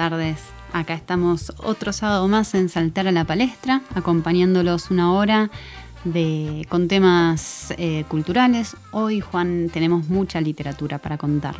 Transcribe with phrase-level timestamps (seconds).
[0.00, 0.38] tardes.
[0.72, 5.50] Acá estamos otro sábado más en Saltar a la Palestra, acompañándolos una hora
[6.70, 8.78] con temas eh, culturales.
[8.92, 11.54] Hoy, Juan, tenemos mucha literatura para contar.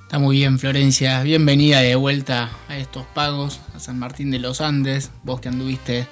[0.00, 1.22] Está muy bien, Florencia.
[1.22, 5.10] Bienvenida de vuelta a estos pagos, a San Martín de los Andes.
[5.22, 6.06] Vos que anduviste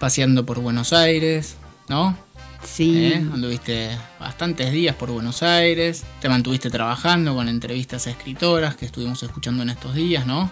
[0.00, 1.58] paseando por Buenos Aires,
[1.90, 2.16] ¿no?
[2.64, 3.04] Sí.
[3.04, 3.16] ¿Eh?
[3.16, 9.22] Anduviste bastantes días por Buenos Aires, te mantuviste trabajando con entrevistas a escritoras que estuvimos
[9.22, 10.50] escuchando en estos días, ¿no?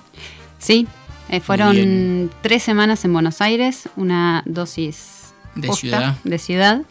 [0.59, 0.87] Sí,
[1.29, 6.17] eh, fueron tres semanas en Buenos Aires, una dosis de ciudad.
[6.25, 6.83] De ciudad.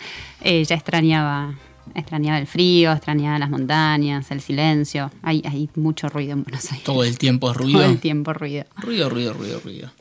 [0.42, 1.56] Eh, ya extrañaba,
[1.94, 5.12] extrañaba el frío, extrañaba las montañas, el silencio.
[5.22, 6.84] Hay, hay mucho ruido en Buenos Aires.
[6.84, 7.80] Todo el tiempo es ruido.
[7.80, 8.66] Todo el tiempo ruido.
[8.78, 9.92] Ruido, ruido, ruido, ruido.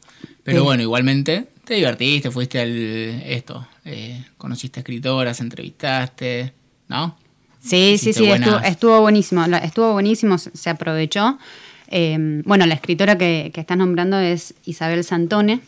[0.43, 6.53] Pero bueno, igualmente te divertiste, fuiste al esto, eh, conociste escritoras, entrevistaste,
[6.89, 7.17] ¿no?
[7.63, 8.29] Sí, sí, sí,
[8.65, 11.39] estuvo, buenísimo, estuvo buenísimo, se aprovechó.
[11.87, 15.61] Em, bueno, la escritora que, que, estás nombrando es Isabel Santone.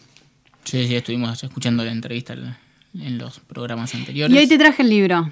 [0.64, 4.34] Sí, sí, estuvimos escuchando la entrevista en los programas anteriores.
[4.34, 5.30] Y hoy te traje el libro.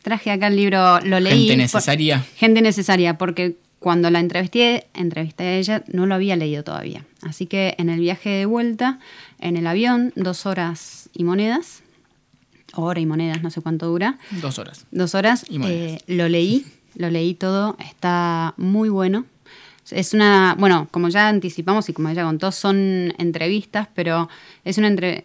[0.00, 1.48] Traje acá el libro, lo leí.
[1.48, 2.24] Gente necesaria.
[2.36, 7.04] gente necesaria, porque cuando la entrevisté, entrevisté a ella, no lo había leído todavía.
[7.20, 8.98] Así que en el viaje de vuelta,
[9.42, 11.82] en el avión, dos horas y monedas,
[12.74, 14.18] hora y monedas, no sé cuánto dura.
[14.40, 14.86] Dos horas.
[14.90, 15.44] Dos horas.
[15.50, 19.26] Y eh, lo leí, lo leí todo, está muy bueno.
[19.90, 24.28] Es una, bueno, como ya anticipamos y como ella contó, son entrevistas, pero
[24.64, 25.24] es una entre,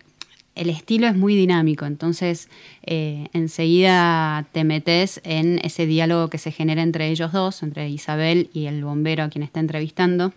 [0.55, 2.49] el estilo es muy dinámico, entonces
[2.83, 8.49] eh, enseguida te metes en ese diálogo que se genera entre ellos dos, entre Isabel
[8.51, 10.33] y el bombero a quien está entrevistando.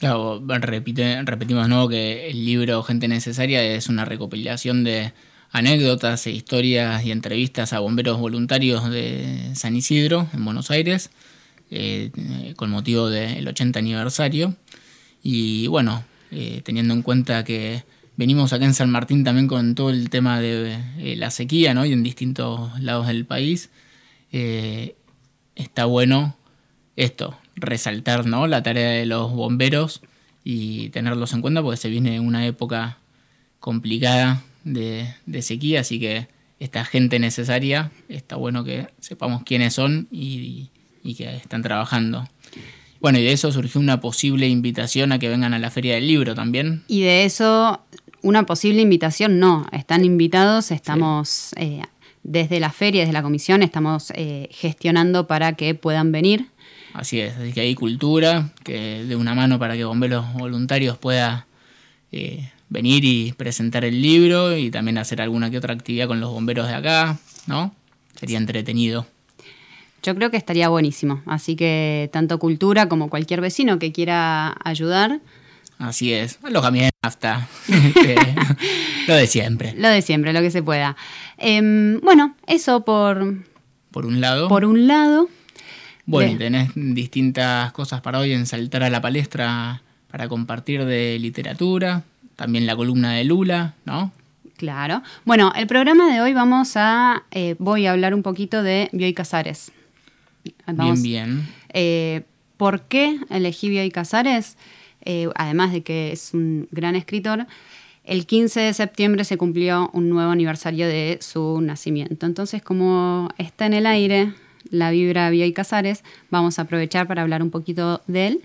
[0.00, 5.12] Claro, repite, repetimos nuevo que el libro Gente Necesaria es una recopilación de
[5.54, 11.10] anécdotas e historias y entrevistas a bomberos voluntarios de San Isidro, en Buenos Aires,
[11.70, 12.10] eh,
[12.56, 14.56] con motivo del 80 aniversario.
[15.22, 17.84] Y bueno, eh, teniendo en cuenta que
[18.16, 21.86] venimos acá en San Martín también con todo el tema de eh, la sequía, ¿no?
[21.86, 23.70] Y en distintos lados del país.
[25.54, 26.36] Está bueno
[26.96, 28.46] esto, resaltar, ¿no?
[28.46, 30.02] La tarea de los bomberos
[30.44, 32.98] y tenerlos en cuenta porque se viene una época
[33.60, 36.28] complicada de, sequía, así que
[36.60, 40.70] esta gente necesaria, está bueno que sepamos quiénes son y,
[41.02, 42.28] y que están trabajando.
[43.00, 46.06] Bueno, y de eso surgió una posible invitación a que vengan a la Feria del
[46.06, 46.84] Libro también.
[46.88, 47.80] Y de eso
[48.24, 51.82] una posible invitación, no, están invitados, estamos eh,
[52.22, 56.46] desde la feria, desde la comisión, estamos eh, gestionando para que puedan venir.
[56.94, 61.44] Así es, así que hay cultura, que de una mano para que bomberos voluntarios puedan
[62.12, 66.30] eh, venir y presentar el libro y también hacer alguna que otra actividad con los
[66.30, 67.18] bomberos de acá,
[67.48, 67.74] ¿no?
[68.14, 69.06] Sería entretenido.
[70.04, 75.20] Yo creo que estaría buenísimo, así que tanto cultura como cualquier vecino que quiera ayudar,
[75.78, 78.16] Así es, alojamiento, nafta, este,
[79.08, 79.74] lo de siempre.
[79.76, 80.96] Lo de siempre, lo que se pueda.
[81.36, 83.42] Em, bueno, eso por...
[83.90, 84.48] Por un lado.
[84.48, 85.28] Por un lado.
[86.06, 91.18] Bueno, y tenés distintas cosas para hoy en Saltar a la Palestra para compartir de
[91.18, 92.04] literatura,
[92.36, 94.12] también la columna de Lula, ¿no?
[94.56, 95.02] Claro.
[95.24, 97.24] Bueno, el programa de hoy vamos a...
[97.32, 99.72] Eh, voy a hablar un poquito de Bioy Casares.
[100.66, 101.48] bien, bien.
[101.72, 102.22] Eh,
[102.56, 104.56] ¿Por qué elegí Bioy Casares?
[105.04, 107.46] Eh, además de que es un gran escritor,
[108.04, 112.26] el 15 de septiembre se cumplió un nuevo aniversario de su nacimiento.
[112.26, 114.32] Entonces, como está en el aire
[114.74, 118.40] la vibra Bioy Casares, vamos a aprovechar para hablar un poquito de él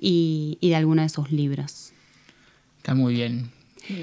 [0.00, 1.92] y, de algunos de sus libros.
[2.78, 3.50] Está muy bien.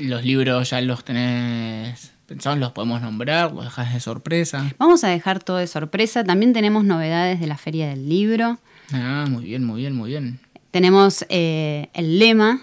[0.02, 4.74] Los libros ya los tenés pensados, los podemos nombrar, los dejas de sorpresa.
[4.78, 6.24] Vamos a dejar todo de sorpresa.
[6.24, 8.60] También tenemos novedades de la Feria del Libro.
[8.92, 10.40] Ah, muy bien, muy bien, muy bien.
[10.72, 12.62] Tenemos eh, el lema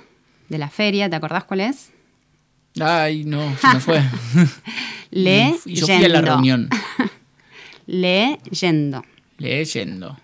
[0.48, 1.90] de la feria, ¿te acordás cuál es?
[2.78, 4.02] Ay, no, se me fue.
[5.10, 5.58] Leyendo.
[5.66, 6.68] Y yo fui a la reunión.
[7.90, 9.04] Leyendo.
[9.38, 10.16] Leyendo.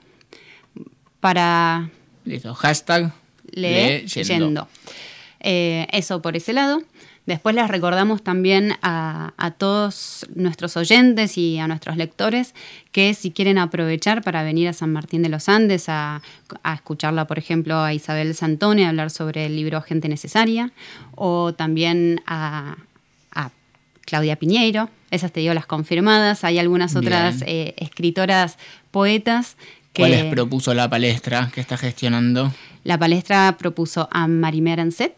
[1.18, 1.90] Para.
[2.24, 3.12] Listo, hashtag
[3.50, 4.68] leyendo.
[5.40, 6.82] Eh, eso por ese lado.
[7.26, 12.54] Después les recordamos también a, todos nuestros oyentes y a nuestros lectores
[12.92, 16.22] que si quieren aprovechar para venir a San Martín de los Andes a,
[16.72, 20.70] escucharla, por ejemplo, a Isabel Santone hablar sobre el libro Gente Necesaria,
[21.16, 22.76] o también a,
[24.06, 28.56] Claudia Piñeiro, esas te digo las confirmadas, hay algunas otras eh, escritoras,
[28.90, 29.56] poetas.
[29.92, 32.52] Que, ¿Cuáles propuso la palestra que está gestionando?
[32.84, 35.14] La palestra propuso a Marimer Anset,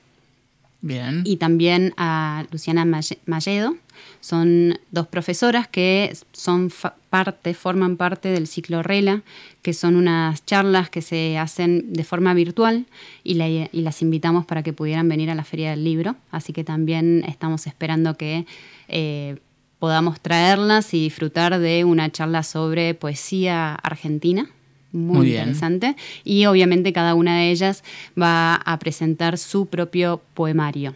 [0.81, 1.23] Bien.
[1.25, 3.77] Y también a Luciana Malledo.
[4.21, 6.71] Son dos profesoras que son
[7.11, 9.23] parte, forman parte del ciclo RELA,
[9.63, 12.87] que son unas charlas que se hacen de forma virtual
[13.25, 16.15] y, las invitamos para que pudieran venir a la Feria del Libro.
[16.31, 18.47] Así que también estamos esperando que
[18.89, 19.37] eh,
[19.79, 24.49] podamos traerlas y disfrutar de una charla sobre poesía argentina.
[24.93, 25.97] Muy, interesante.
[26.25, 27.85] Y obviamente cada una de ellas
[28.21, 30.95] va a presentar su propio poemario.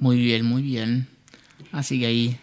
[0.00, 1.06] Muy bien, muy bien.
[1.72, 2.36] Así que ahí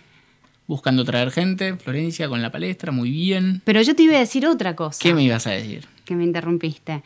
[0.67, 3.61] buscando traer gente, Florencia con la palestra, muy bien.
[3.65, 4.99] Pero yo te iba a decir otra cosa.
[5.01, 5.85] ¿Qué me ibas a decir?
[6.05, 7.03] Que me interrumpiste.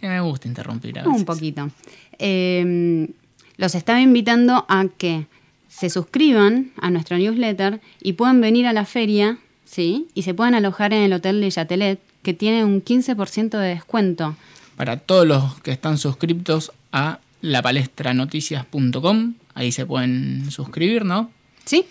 [0.00, 1.18] me gusta interrumpir a veces.
[1.18, 1.70] Un poquito.
[2.18, 3.08] Em,
[3.56, 5.26] los estaba invitando a que
[5.68, 10.08] se suscriban a nuestro newsletter y puedan venir a la feria, ¿sí?
[10.14, 14.36] Y se puedan alojar en el Hotel de Chatelet, que tiene un 15% de descuento.
[14.76, 21.30] Para todos los que están suscriptos a lapalestranoticias.com, ahí se pueden suscribir, ¿no?
[21.64, 21.84] Sí.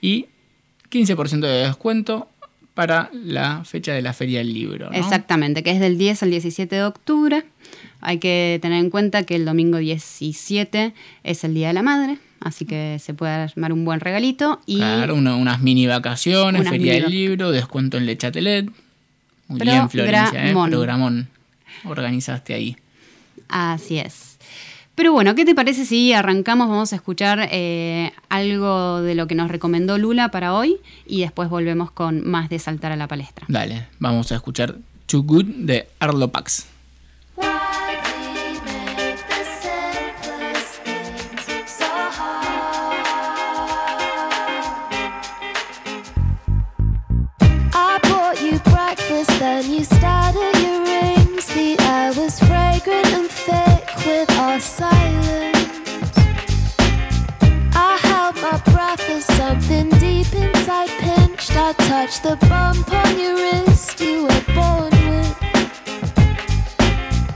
[0.00, 0.26] Y
[0.90, 2.28] 15% de descuento
[2.74, 4.90] para la fecha de la Feria del Libro.
[4.92, 7.44] Exactamente, que es del 10 al 17 de octubre.
[8.00, 12.18] Hay que tener en cuenta que el domingo 17 es el Día de la Madre,
[12.40, 14.60] así que se puede armar un buen regalito.
[14.66, 18.70] Y claro, unas mini vacaciones, Feria del Libro, descuento en Le Chatelet.
[19.48, 20.52] Muy bien, Florencia, ¿eh?
[20.52, 21.28] Programón
[21.84, 22.76] organizaste ahí.
[23.48, 24.38] Así es.
[24.94, 26.68] Pero bueno, ¿qué te parece si arrancamos?
[26.68, 30.76] Vamos a escuchar eh, algo de lo que nos recomendó Lula para hoy
[31.06, 33.46] y después volvemos con más de Saltar a la Palestra.
[33.48, 34.76] Dale, vamos a escuchar
[35.06, 36.66] Too Good de Arlo Pax.
[49.60, 56.16] When you started your rings, the air was fragrant and thick with our silence.
[57.76, 61.54] I held my breath as something deep inside pinched.
[61.54, 65.36] I touched the bump on your wrist you were born with.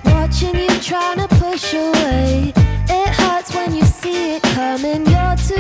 [0.06, 2.54] Watching you trying to push away.
[2.88, 5.04] It hurts when you see it coming.
[5.04, 5.53] You're too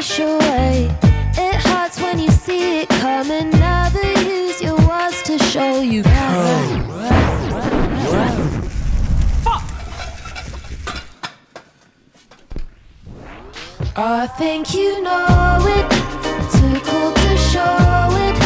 [0.00, 0.90] push away.
[1.36, 3.50] It hurts when you see it coming.
[3.50, 6.90] Never use your words to show you can.
[13.94, 15.86] I think you know it,
[16.56, 18.36] too cool to show it.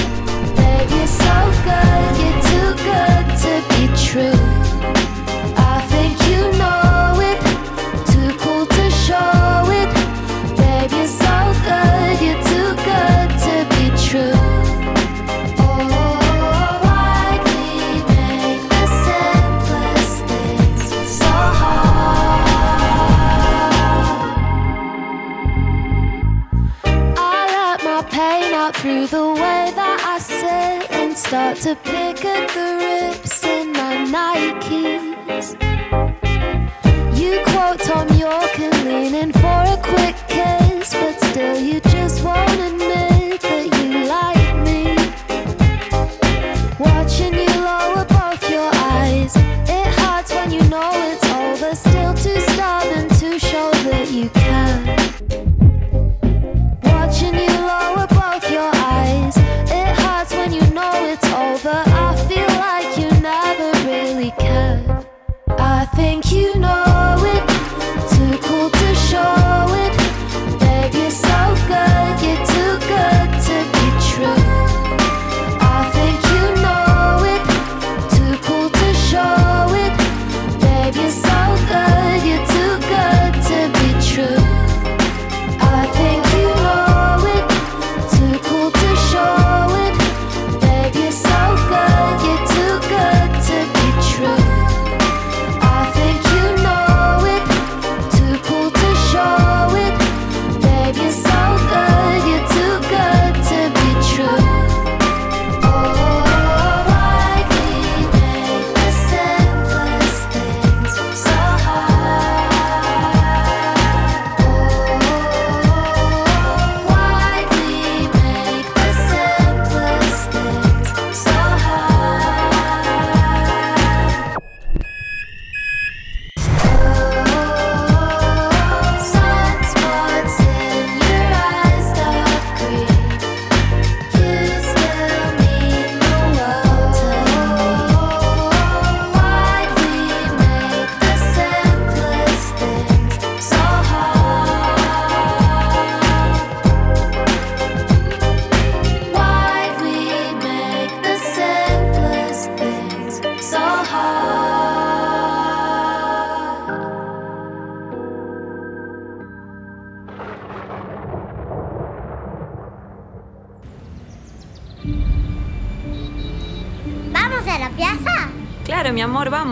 [0.57, 1.37] Baby, you're so
[1.69, 5.14] good, you're too good to be true.
[28.85, 33.95] Through the way that I sit and start to pick at the rips in my
[34.15, 35.57] Nikes.
[37.19, 38.44] You quote Tom York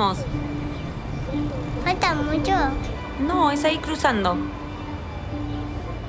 [0.03, 0.19] vamos.
[1.85, 2.53] ¿Falta mucho?
[3.21, 4.35] No, es ahí cruzando.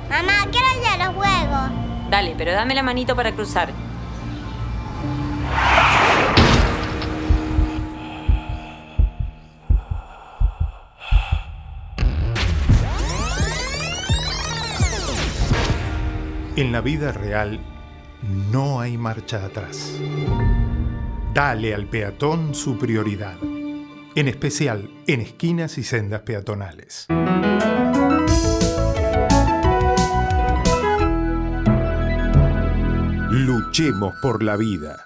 [0.09, 2.09] Mamá, quiero ir a los juegos.
[2.09, 3.71] Dale, pero dame la manito para cruzar.
[16.55, 17.59] En la vida real
[18.51, 19.99] no hay marcha atrás.
[21.33, 23.37] Dale al peatón su prioridad,
[24.15, 27.07] en especial en esquinas y sendas peatonales.
[33.31, 35.05] Luchemos por la vida.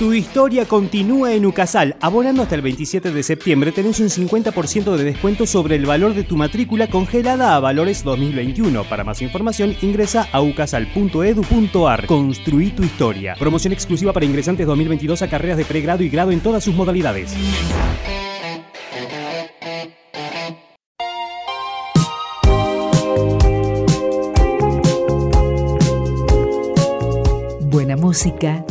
[0.00, 1.94] Tu historia continúa en Ucasal.
[2.00, 6.24] Abonando hasta el 27 de septiembre tenés un 50% de descuento sobre el valor de
[6.24, 8.84] tu matrícula congelada a valores 2021.
[8.84, 12.06] Para más información ingresa a ucasal.edu.ar.
[12.06, 13.34] Construí tu historia.
[13.38, 17.36] Promoción exclusiva para ingresantes 2022 a carreras de pregrado y grado en todas sus modalidades.
[27.70, 28.64] Buena música.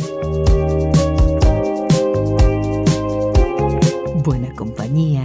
[4.22, 5.24] Buena compañía.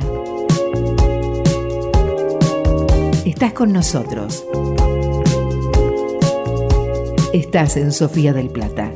[3.25, 4.45] Estás con nosotros.
[7.33, 8.93] Estás en Sofía del Plata.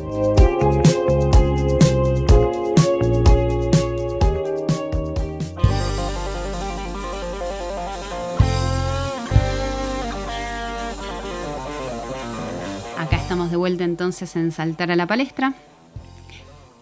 [12.97, 15.55] Acá estamos de vuelta entonces en Saltar a la Palestra.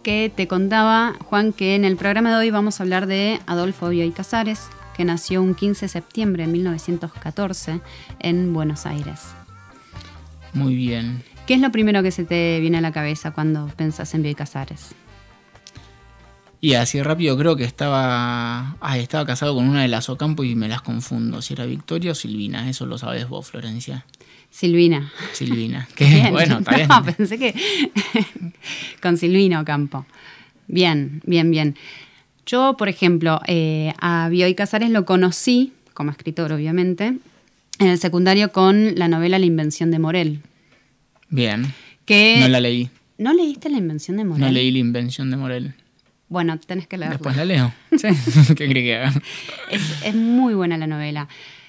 [0.07, 3.89] Que te contaba, Juan, que en el programa de hoy vamos a hablar de Adolfo
[3.89, 7.81] Bioy Casares, que nació un 15 de septiembre de 1914
[8.19, 9.33] en Buenos Aires.
[10.53, 11.23] Muy bien.
[11.45, 14.35] ¿Qué es lo primero que se te viene a la cabeza cuando pensás en Bioy
[14.35, 14.95] Casares?
[16.61, 18.77] Y así rápido creo que estaba.
[18.79, 21.41] Ah, estaba casado con una de las Ocampo y me las confundo.
[21.41, 24.05] Si era Victoria o Silvina, eso lo sabes vos, Florencia.
[24.49, 25.11] Silvina.
[25.33, 25.87] Silvina.
[25.95, 26.31] Que Bien.
[26.31, 26.87] bueno, está bien.
[26.89, 27.53] No, pensé que
[29.01, 30.05] con Silvino Campo.
[30.67, 31.75] Bien, bien, bien.
[32.45, 37.17] Yo, por ejemplo, eh, a Bioy Casares lo conocí, como escritor obviamente,
[37.79, 40.41] en el secundario con la novela La Invención de Morel.
[41.29, 41.73] Bien.
[42.05, 42.89] Que No la leí.
[43.17, 44.41] ¿No leíste La Invención de Morel?
[44.45, 45.73] No leí la invención de Morel.
[46.29, 47.15] Bueno, tenés que leerla.
[47.15, 47.73] Después la leo.
[47.91, 48.07] Sí.
[48.55, 49.13] ¿Qué cree que haga?
[49.71, 51.27] Es, es muy buena la novela.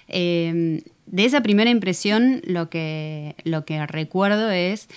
[0.08, 4.88] Eh, de esa primera impresión, lo que, lo que recuerdo es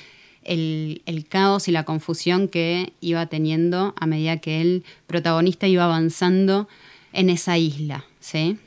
[0.44, 6.68] el, caos y la confusión que iba teniendo a medida que el protagonista iba avanzando
[7.14, 8.06] en esa isla.
[8.20, 8.58] ¿sí?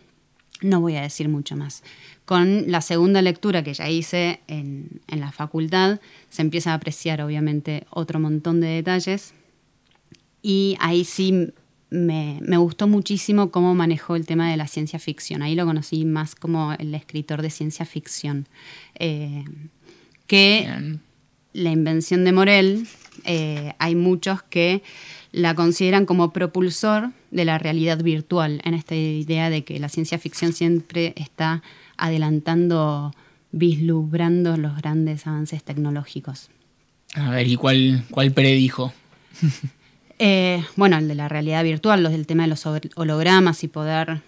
[0.60, 1.82] No voy a decir mucho más.
[2.24, 7.20] Con la segunda lectura que ya hice en, en la facultad, se empieza a apreciar
[7.20, 9.34] obviamente otro montón de detalles
[10.40, 11.52] y ahí sí
[11.94, 15.42] me, me gustó muchísimo cómo manejó el tema de la ciencia ficción.
[15.42, 18.46] Ahí lo conocí más como el escritor de ciencia ficción.
[18.98, 19.44] Eh,
[20.26, 21.00] que Bien.
[21.52, 22.86] la invención de Morel,
[23.24, 24.82] eh, hay muchos que
[25.30, 30.18] la consideran como propulsor de la realidad virtual, en esta idea de que la ciencia
[30.18, 31.62] ficción siempre está
[31.96, 33.12] adelantando,
[33.52, 36.50] vislumbrando los grandes avances tecnológicos.
[37.14, 38.92] A ver, ¿y cuál, cuál predijo?
[40.18, 43.68] Eh, bueno, el de la realidad virtual, los del tema de los hol- hologramas y
[43.68, 44.20] poder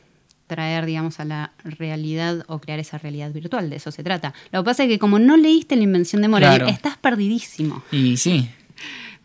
[0.46, 4.32] traer, digamos, a la realidad o crear esa realidad virtual, de eso se trata.
[4.52, 6.66] Lo que pasa es que como no leíste la invención de Morel, Claro.
[6.68, 7.82] estás perdidísimo.
[7.90, 8.48] Y sí.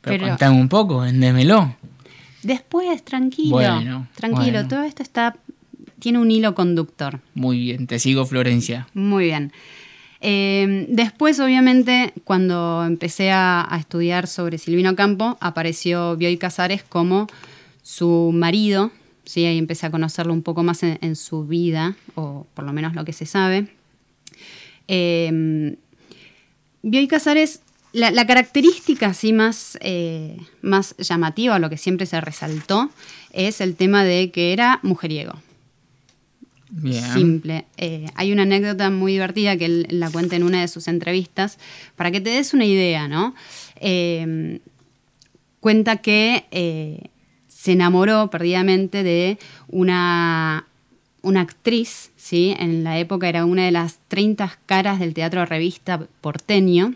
[0.01, 1.75] Pero, Pero- contame un poco, vendémelo.
[2.43, 4.67] Después, tranquilo, Bueno, tranquilo, bueno.
[4.67, 5.35] todo esto está,
[5.99, 7.19] tiene un hilo conductor.
[7.35, 8.87] Muy bien, te sigo, Florencia.
[8.95, 9.51] Muy bien.
[10.21, 17.27] Eh, después, obviamente, cuando empecé a, estudiar sobre Silvino Campo, apareció Bioy Casares como
[17.81, 18.91] su marido.
[19.25, 19.45] ¿sí?
[19.45, 23.03] Ahí empecé a conocerlo un poco más en, su vida, o por lo menos lo
[23.03, 23.67] que se sabe.
[24.87, 25.75] Eh,
[26.83, 27.61] Bioy Casares,
[27.91, 32.91] la, la característica así más, eh, más llamativa, lo que siempre se resaltó,
[33.31, 35.33] es el tema de que era mujeriego
[37.13, 37.65] Simple.
[37.77, 41.57] Eh, hay una anécdota muy divertida que él la cuenta en una de sus entrevistas,
[41.95, 43.35] para que te des una idea, ¿no?
[43.75, 44.59] Eh,
[45.59, 46.99] cuenta que eh,
[47.47, 49.37] se enamoró perdidamente de
[49.67, 50.65] una,
[51.21, 52.55] una actriz, ¿sí?
[52.59, 56.95] En la época era una de las 30 caras del teatro revista porteño.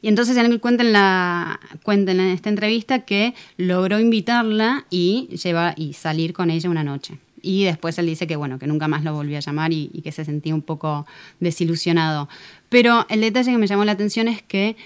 [0.00, 5.92] Y entonces él cuenta en, la, en esta entrevista que logró invitarla y, lleva, y
[5.92, 7.18] salir con ella una noche.
[7.42, 10.02] Y después él dice que bueno, que nunca más lo volvió a llamar y, y
[10.02, 11.06] que se sentía un poco
[11.40, 12.28] desilusionado.
[12.68, 14.76] Pero el detalle que me llamó la atención es que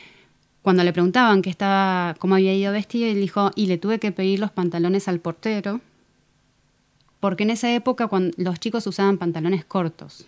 [0.66, 4.10] cuando le preguntaban que estaba, cómo había ido vestido, él dijo, y le tuve que
[4.10, 5.80] pedir los pantalones al portero,
[7.20, 10.26] porque en esa época cuando los chicos usaban pantalones cortos.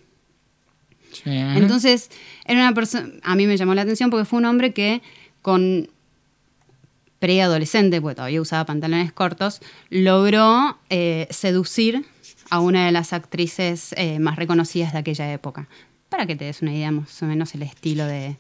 [1.11, 1.31] Sí.
[1.31, 2.13] Entonces,
[2.45, 5.03] era una persona, a mí me llamó la atención porque fue un hombre que
[5.43, 5.89] con
[7.19, 12.07] preadolescente, porque todavía usaba pantalones cortos, logró eh, seducir
[12.51, 15.69] a una de las actrices eh, más reconocidas de aquella época.
[16.09, 18.37] Para que te des una idea más o menos el estilo de,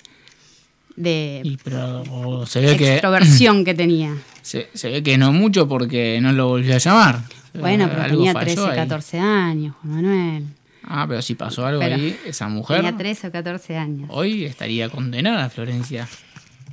[0.97, 4.17] de Y pero se ve que extroversión que tenía.
[4.43, 7.21] se, se ve que no mucho porque no lo volvió a llamar.
[7.55, 8.77] Bueno, pero algo tenía falló 13, ahí.
[8.77, 10.45] 14 años, Juan Manuel.
[10.85, 14.09] Ah, pero si pasó algo Pero ahí, esa mujer Tenía 13 o 14 años.
[14.13, 16.09] hoy estaría condenada, Florencia,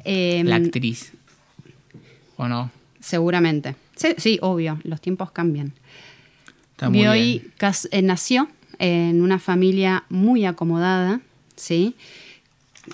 [0.06, 1.12] Em, la actriz.
[2.38, 2.70] ¿O no?
[3.00, 3.76] Seguramente.
[3.96, 5.74] Sí, sí, obvio, los tiempos cambian.
[6.90, 7.52] Bioy
[7.92, 11.22] eh, nació en una familia muy acomodada,
[11.56, 11.96] ¿sí?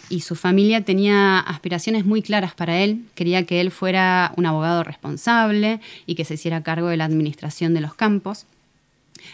[0.09, 3.03] Y su familia tenía aspiraciones muy claras para él.
[3.15, 7.73] Quería que él fuera un abogado responsable y que se hiciera cargo de la administración
[7.73, 8.45] de los campos.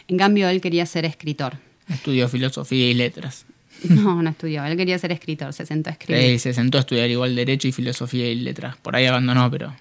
[0.07, 1.57] En cambio, él quería ser escritor.
[1.89, 3.45] Estudió filosofía y letras.
[3.83, 4.65] No, no estudió.
[4.65, 6.23] Él quería ser escritor, se sentó a escribir.
[6.23, 8.75] Eh, se sentó a estudiar igual Derecho y Filosofía y Letras.
[8.77, 9.73] Por ahí abandonó, pero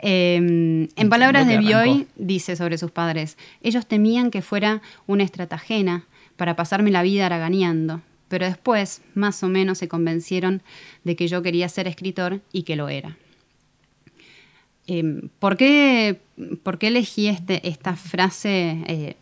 [0.00, 6.04] Eh, en palabras de Bioy, dice sobre sus padres, ellos temían que fuera una estratagena
[6.36, 10.62] para pasarme la vida haraganeando, pero después, más o menos, se convencieron
[11.04, 13.16] de que yo quería ser escritor y que lo era.
[14.86, 16.20] Eh, ¿por, qué,
[16.62, 19.16] por qué elegí este, esta frase eh,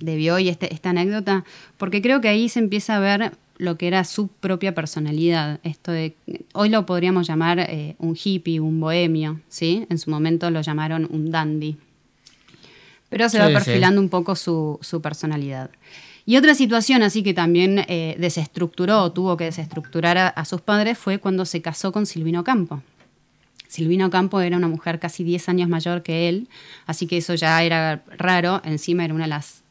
[0.00, 1.44] de Bioy, este, esta anécdota?
[1.78, 5.60] Porque creo que ahí se empieza a ver lo que era su propia personalidad.
[5.62, 6.14] Esto de,
[6.52, 9.86] hoy lo podríamos llamar eh, un hippie, un bohemio, ¿sí?
[9.88, 11.76] En su momento lo llamaron un dandy.
[13.08, 13.52] Pero se va sí.
[13.54, 15.70] perfilando un poco su, su personalidad.
[16.24, 20.60] Y otra situación así que también eh, desestructuró o tuvo que desestructurar a, a sus
[20.60, 22.82] padres fue cuando se casó con Silvino Campo.
[23.68, 26.48] Silvino Campo era una mujer casi 10 años mayor que él,
[26.86, 28.60] así que eso ya era raro.
[28.64, 29.62] Encima era una de las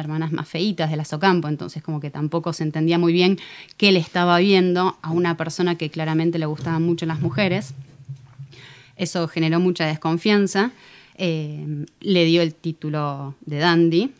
[0.00, 3.38] hermanas más feitas de la Socampo, entonces como que tampoco se entendía muy bien
[3.76, 7.74] que él estaba viendo a una persona que claramente le gustaban mucho las mujeres.
[8.96, 10.72] Eso generó mucha desconfianza.
[11.16, 14.12] Eh, le dio el título de dandy.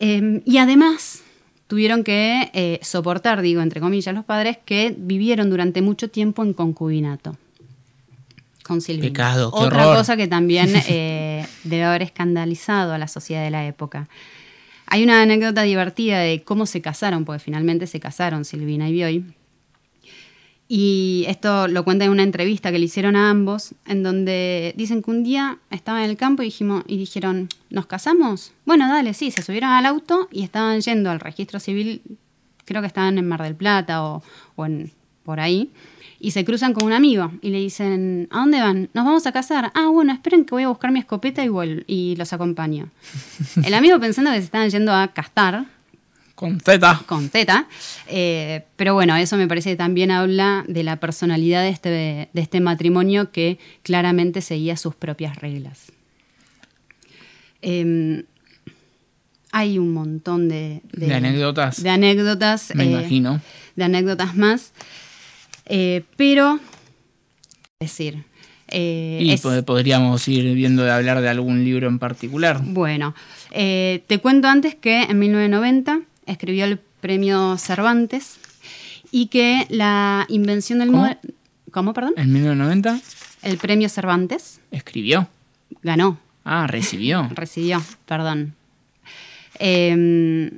[0.00, 1.22] Eh, y además
[1.66, 6.52] tuvieron que eh, soportar, digo, entre comillas, los padres que vivieron durante mucho tiempo en
[6.52, 7.36] concubinato
[8.66, 9.12] con Silvino.
[9.12, 9.98] Pecado, qué Otra horror.
[9.98, 14.08] cosa que también eh, debe haber escandalizado a la sociedad de la época.
[14.86, 19.24] Hay una anécdota divertida de cómo se casaron, porque finalmente se casaron Silvina y Bioy.
[20.66, 25.02] Y esto lo cuenta en una entrevista que le hicieron a ambos, en donde dicen
[25.02, 28.52] que un día estaban en el campo y, dijimos, y dijeron, ¿nos casamos?
[28.64, 32.02] Bueno, dale, sí, se subieron al auto y estaban yendo al registro civil,
[32.64, 34.22] creo que estaban en Mar del Plata o,
[34.56, 34.90] o en,
[35.24, 35.70] por ahí,
[36.20, 38.88] y se cruzan con un amigo y le dicen, ¿a dónde van?
[38.94, 39.70] Nos vamos a casar.
[39.74, 41.50] Ah, bueno, esperen que voy a buscar mi escopeta y,
[41.86, 42.88] y los acompaño.
[43.64, 45.66] El amigo pensando que se estaban yendo a castar,
[46.34, 47.02] con Z.
[47.06, 47.66] con teta.
[48.08, 51.88] eh, pero bueno, eso me parece que también habla de la personalidad de este,
[52.32, 55.92] de este matrimonio que claramente seguía sus propias reglas.
[57.62, 58.24] Eh,
[59.52, 61.82] hay un montón de, De anécdotas.
[61.82, 63.40] de anécdotas, Me eh, imagino.
[63.76, 64.72] de anécdotas más.
[65.66, 66.60] Eh, pero,
[67.80, 68.24] decir,
[68.68, 72.60] eh, Y es- pod- podríamos ir viendo de hablar de algún libro en particular.
[72.62, 73.14] bueno,
[73.50, 78.38] eh, te cuento antes que en 1990 escribió el premio Cervantes
[79.10, 81.02] y que la invención del ¿Cómo?
[81.02, 81.18] modelo...
[81.70, 82.14] ¿Cómo, perdón?
[82.16, 83.00] En 1990
[83.42, 85.28] El premio Cervantes escribió.
[85.82, 87.28] ganó, Ah, recibió.
[87.34, 88.54] recibió, perdón.
[89.58, 90.50] Eh,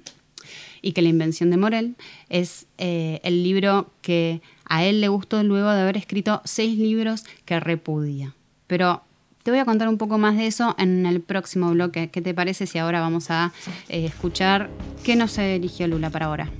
[0.87, 1.97] y que la invención de Morel
[2.29, 7.25] es eh, el libro que a él le gustó luego de haber escrito seis libros
[7.45, 8.37] que repudia.
[8.69, 9.03] Pero
[9.43, 12.09] te voy a contar un poco más de eso en el próximo bloque.
[12.11, 13.53] ¿Qué te parece si ahora vamos a
[13.89, 14.71] eh, escuchar
[15.03, 16.51] qué nos eligió Lula para ahora?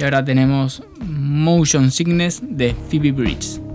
[0.00, 3.69] Y ahora tenemos Motion Sickness de Phoebe Bridge.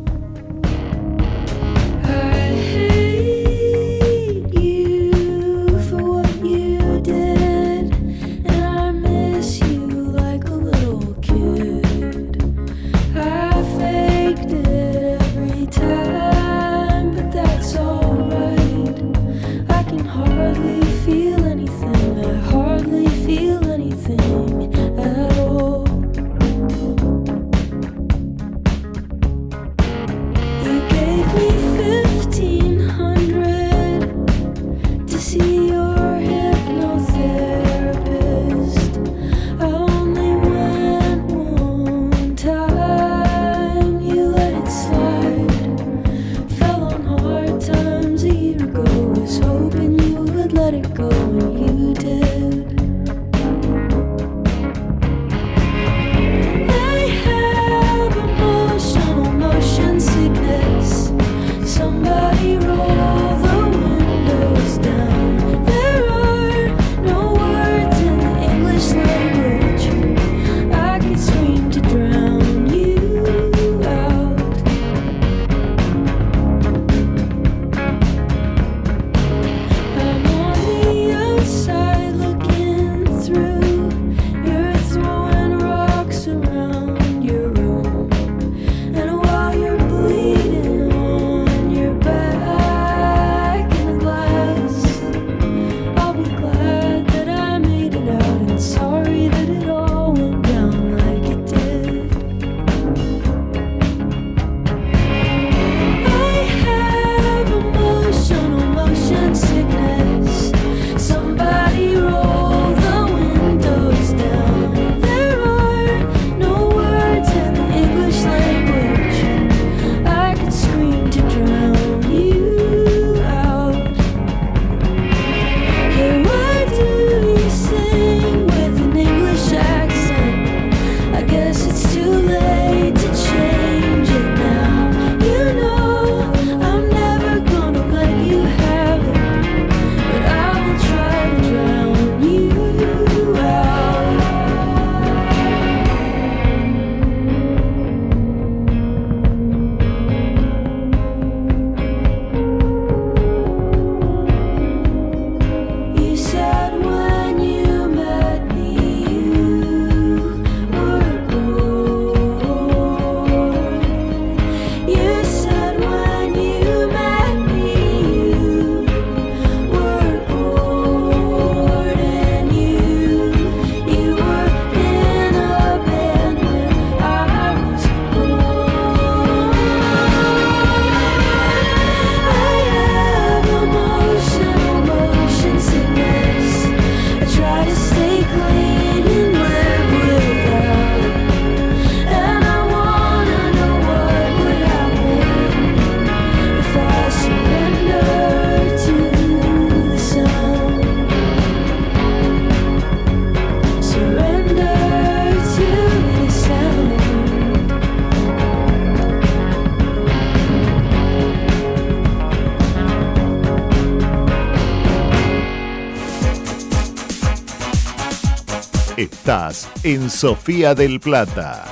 [219.86, 221.64] En Sofía del Plata.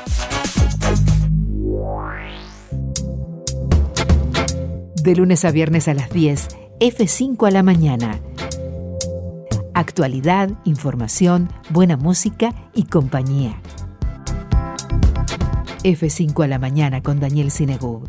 [5.01, 6.47] De lunes a viernes a las 10,
[6.79, 8.19] F5 a la mañana.
[9.73, 13.59] Actualidad, información, buena música y compañía.
[15.83, 18.07] F5 a la mañana con Daniel Sinegub.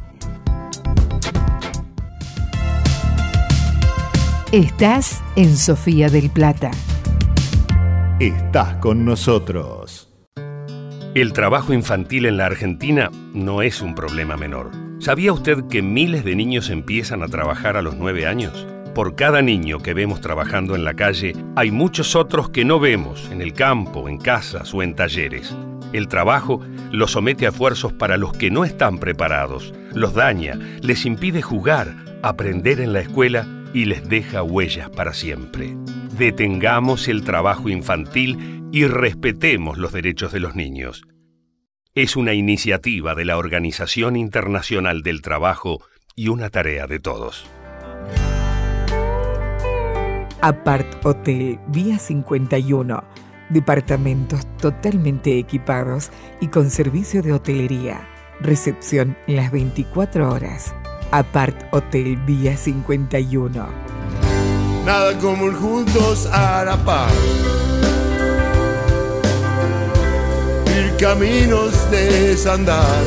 [4.52, 6.72] Estás en Sofía del Plata.
[8.20, 9.83] Estás con nosotros.
[11.14, 14.72] El trabajo infantil en la Argentina no es un problema menor.
[14.98, 18.66] ¿Sabía usted que miles de niños empiezan a trabajar a los 9 años?
[18.96, 23.30] Por cada niño que vemos trabajando en la calle, hay muchos otros que no vemos
[23.30, 25.54] en el campo, en casas o en talleres.
[25.92, 31.06] El trabajo los somete a esfuerzos para los que no están preparados, los daña, les
[31.06, 35.76] impide jugar, aprender en la escuela y les deja huellas para siempre.
[36.16, 41.02] Detengamos el trabajo infantil y respetemos los derechos de los niños.
[41.92, 45.80] Es una iniciativa de la Organización Internacional del Trabajo
[46.14, 47.44] y una tarea de todos.
[50.40, 53.02] Apart Hotel Vía 51.
[53.48, 58.08] Departamentos totalmente equipados y con servicio de hotelería.
[58.40, 60.76] Recepción las 24 horas.
[61.10, 64.03] Apart Hotel Vía 51.
[64.84, 67.10] Nada como ir juntos a la par.
[70.76, 73.04] Ir caminos de desandar.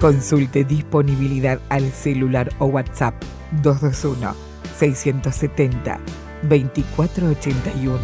[0.00, 3.14] Consulte disponibilidad al celular o WhatsApp
[3.62, 4.36] 221
[4.78, 5.98] 670
[6.42, 7.98] 2481.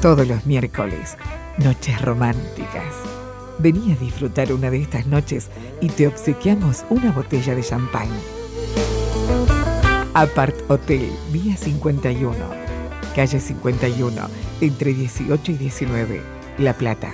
[0.00, 1.16] Todos los miércoles,
[1.58, 3.11] noches románticas.
[3.62, 5.48] Vení a disfrutar una de estas noches
[5.80, 8.08] y te obsequiamos una botella de champán.
[10.14, 12.34] Apart Hotel, vía 51,
[13.14, 14.28] calle 51,
[14.60, 16.22] entre 18 y 19,
[16.58, 17.12] La Plata.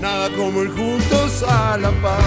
[0.00, 2.24] Nada como ir juntos a la paz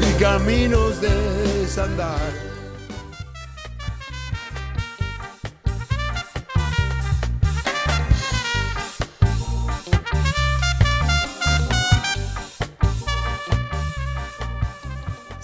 [0.00, 2.47] y caminos de desandar.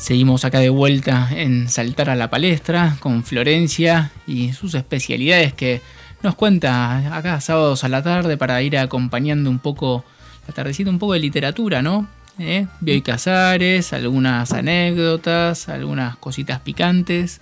[0.04, 5.80] Seguimos acá de vuelta en Saltar a la Palestra con Florencia y sus especialidades que
[6.22, 10.04] nos cuenta acá sábados a la tarde para ir acompañando un poco,
[10.46, 12.06] la tardecita un poco de literatura, ¿no?
[12.38, 12.66] ¿Eh?
[12.80, 17.40] Bioy Casares, algunas anécdotas, algunas cositas picantes,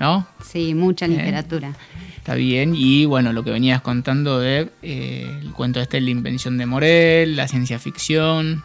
[0.00, 0.26] ¿no?
[0.44, 1.10] Sí, mucha ¿Eh?
[1.10, 1.76] literatura.
[2.16, 6.10] Está bien, y bueno, lo que venías contando de eh, el cuento este de la
[6.10, 8.64] invención de Morel, la ciencia ficción,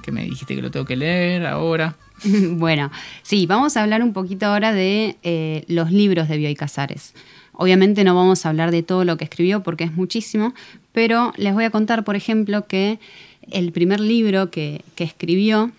[0.00, 1.94] que me dijiste que lo tengo que leer ahora.
[2.52, 2.90] bueno,
[3.22, 7.14] sí, vamos a hablar un poquito ahora de eh, los libros de Bioy Casares.
[7.52, 10.54] Obviamente no vamos a hablar de todo lo que escribió porque es muchísimo,
[10.92, 12.98] pero les voy a contar, por ejemplo, que
[13.50, 15.72] el primer libro que, que escribió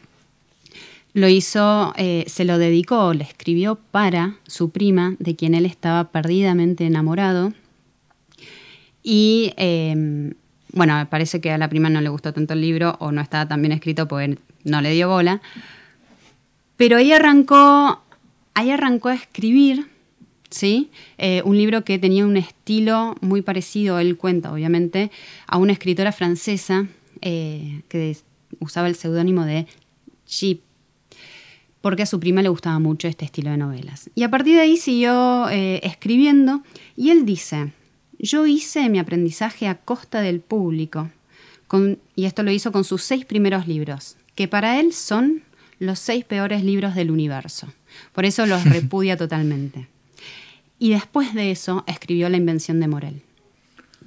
[1.13, 6.11] lo hizo, eh, se lo dedicó, le escribió para su prima, de quien él estaba
[6.11, 7.53] perdidamente enamorado.
[9.01, 10.33] Y eh,
[10.73, 13.47] bueno, parece que a la prima no le gustó tanto el libro o no estaba
[13.47, 15.41] tan bien escrito porque no le dio bola.
[16.77, 18.01] Pero ahí arrancó,
[18.53, 19.87] ahí arrancó a escribir,
[20.49, 20.89] ¿sí?
[21.17, 25.11] Eh, un libro que tenía un estilo muy parecido, él cuenta, obviamente,
[25.47, 26.87] a una escritora francesa
[27.21, 28.15] eh, que
[28.59, 29.65] usaba el seudónimo de
[30.25, 30.61] Chip,
[31.81, 34.09] porque a su prima le gustaba mucho este estilo de novelas.
[34.13, 36.61] Y a partir de ahí siguió eh, escribiendo
[36.95, 37.71] y él dice,
[38.19, 41.09] yo hice mi aprendizaje a costa del público,
[42.15, 45.43] y esto lo hizo con sus seis primeros libros, que para él son
[45.79, 47.67] los seis peores libros del universo.
[48.13, 49.87] Por eso los repudia totalmente.
[50.79, 53.21] Y después de eso escribió La invención de Morel,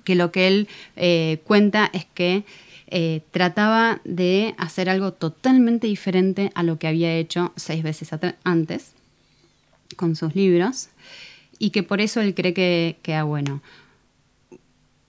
[0.04, 2.44] que lo que él eh, cuenta es que
[2.86, 8.10] eh, trataba de hacer algo totalmente diferente a lo que había hecho seis veces
[8.42, 8.92] antes
[9.96, 10.88] con sus libros
[11.58, 13.62] y que por eso él cree que queda bueno.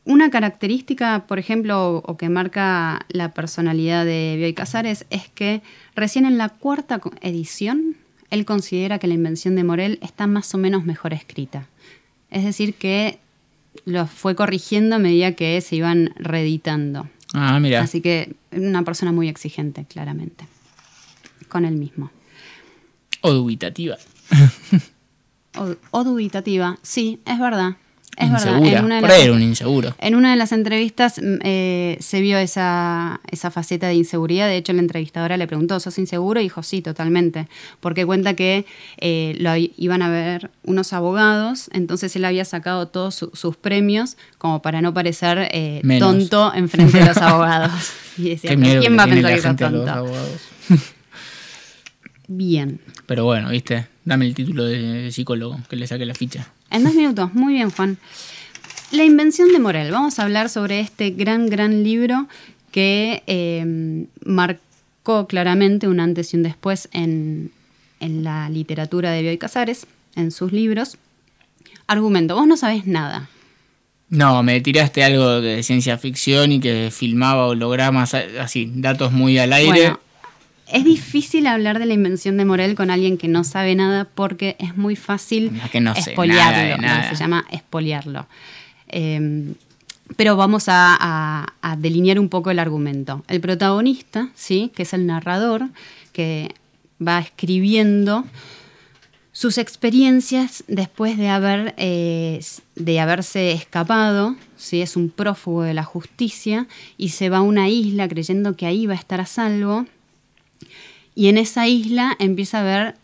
[0.03, 5.61] Una característica, por ejemplo, o, que marca la personalidad de Bioy Casares es que
[5.95, 7.95] recién en la cuarta edición
[8.31, 11.67] él considera que la invención de Morel está más o menos mejor escrita.
[12.31, 13.19] Es decir, que
[13.85, 17.07] lo fue corrigiendo a medida que se iban reeditando.
[17.33, 17.81] Ah, mira.
[17.81, 20.45] Así que una persona muy exigente, claramente,
[21.47, 22.09] con él mismo.
[23.21, 23.97] O dubitativa.
[25.57, 27.75] O, o dubitativa, sí, es verdad.
[28.17, 28.59] Es Insegura.
[28.59, 28.79] verdad.
[28.79, 29.95] En una, de Por ahí era un inseguro.
[29.97, 34.47] en una de las entrevistas mm, eh, se vio esa, esa faceta de inseguridad.
[34.47, 36.39] De hecho, la entrevistadora le preguntó, ¿sos inseguro?
[36.39, 37.47] Y dijo, sí, totalmente.
[37.79, 38.65] Porque cuenta que
[38.97, 44.17] eh, lo iban a ver unos abogados, entonces él había sacado todos su- sus premios
[44.37, 47.71] como para no parecer eh, tonto enfrente de los abogados.
[48.17, 50.05] Y decía, Qué "¿Pero miedo ¿quién va a pensar que sos tonto?
[52.27, 52.79] Bien.
[53.05, 56.47] Pero bueno, viste, dame el título de psicólogo, que le saque la ficha.
[56.71, 57.97] En dos minutos, muy bien, Juan.
[58.91, 59.91] La invención de Morel.
[59.91, 62.27] Vamos a hablar sobre este gran, gran libro
[62.71, 67.51] que eh, marcó claramente un antes y un después en,
[67.99, 70.97] en la literatura de Bioy Casares, en sus libros.
[71.87, 73.29] Argumento, vos no sabés nada.
[74.09, 79.53] No, me tiraste algo de ciencia ficción y que filmaba hologramas, así, datos muy al
[79.53, 79.69] aire.
[79.69, 79.99] Bueno,
[80.71, 84.55] es difícil hablar de la invención de Morel con alguien que no sabe nada porque
[84.59, 88.27] es muy fácil que no espoliarlo, nada se llama espoliarlo.
[88.87, 89.53] Eh,
[90.17, 93.23] pero vamos a, a- a delinear un poco el argumento.
[93.29, 94.71] El protagonista, ¿sí?
[94.75, 95.69] que es el narrador,
[96.11, 96.53] que
[97.05, 98.25] va escribiendo
[99.31, 102.41] sus experiencias después de, haber, eh,
[102.75, 104.81] de haberse escapado, ¿sí?
[104.81, 108.85] es un prófugo de la justicia, y se va a una isla creyendo que ahí
[108.87, 109.85] va a estar a salvo,
[111.15, 112.95] y en esa isla empieza a ver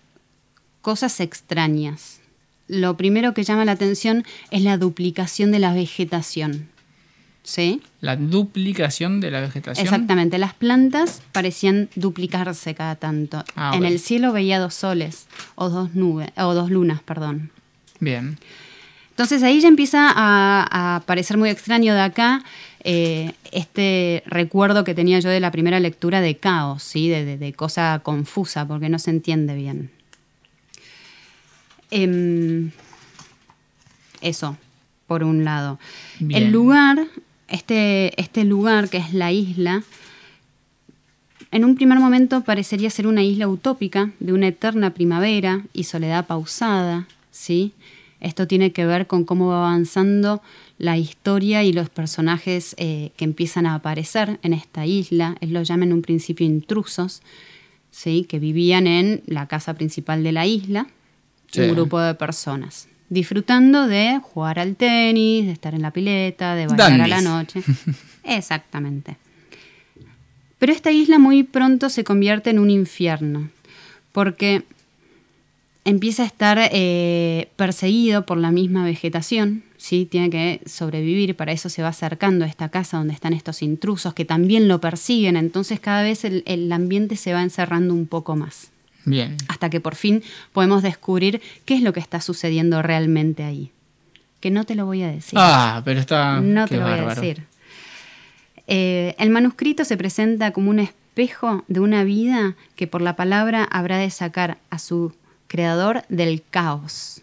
[0.81, 2.21] cosas extrañas.
[2.67, 6.69] Lo primero que llama la atención es la duplicación de la vegetación.
[7.43, 7.81] ¿Sí?
[8.01, 9.85] La duplicación de la vegetación.
[9.85, 13.45] Exactamente, las plantas parecían duplicarse cada tanto.
[13.55, 17.51] Ah, en el cielo veía dos soles o dos nubes o dos lunas, perdón.
[18.01, 18.37] Bien.
[19.11, 22.43] Entonces ahí ya empieza a, a parecer muy extraño de acá
[22.83, 27.09] eh, este recuerdo que tenía yo de la primera lectura de caos, ¿sí?
[27.09, 29.91] de, de- de cosa confusa, porque no se entiende bien.
[31.91, 32.71] Em,
[34.21, 34.57] eso,
[35.07, 35.79] por un lado.
[36.19, 36.43] Bien.
[36.43, 36.99] El lugar,
[37.47, 39.83] este, este lugar que es la isla,
[41.51, 46.25] en un primer momento parecería ser una isla utópica de una eterna primavera y soledad
[46.27, 47.71] pausada, ¿sí?
[48.19, 50.41] Esto tiene que ver con cómo va avanzando
[50.77, 55.35] la historia y los personajes eh, que empiezan a aparecer en esta isla.
[55.41, 57.21] Él los llama en un principio intrusos,
[57.91, 58.25] ¿sí?
[58.29, 60.87] que vivían en la casa principal de la isla,
[61.49, 61.61] Sí.
[61.61, 66.67] un grupo de personas, disfrutando de jugar al tenis, de estar en la pileta, de
[66.67, 67.61] bailar a la noche.
[68.23, 69.15] Exactamente.
[70.59, 73.49] Pero esta isla muy pronto se convierte en un infierno,
[74.11, 74.63] porque
[75.85, 80.05] empieza a estar eh, perseguido por la misma vegetación, ¿sí?
[80.05, 84.13] tiene que sobrevivir, para eso se va acercando a esta casa donde están estos intrusos
[84.13, 88.35] que también lo persiguen, entonces cada vez el, el ambiente se va encerrando un poco
[88.35, 88.71] más,
[89.05, 89.37] Bien.
[89.47, 93.71] hasta que por fin podemos descubrir qué es lo que está sucediendo realmente ahí.
[94.39, 95.33] Que no te lo voy a decir.
[95.41, 96.39] Ah, pero está.
[96.41, 97.43] No qué te lo voy a decir.
[98.67, 103.63] Eh, el manuscrito se presenta como un espejo de una vida que por la palabra
[103.63, 105.13] habrá de sacar a su
[105.47, 107.21] creador del caos.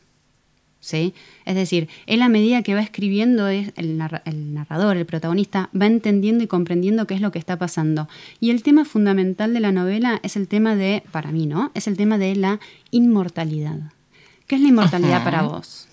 [0.85, 1.15] ¿Sí?
[1.47, 5.71] Es decir, él a medida que va escribiendo, es- el, narra- el narrador, el protagonista,
[5.75, 8.07] va entendiendo y comprendiendo qué es lo que está pasando.
[8.39, 11.71] Y el tema fundamental de la novela es el tema de, para mí, ¿no?
[11.73, 13.79] Es el tema de la inmortalidad.
[14.47, 15.25] ¿Qué es la inmortalidad Ajá.
[15.25, 15.89] para vos?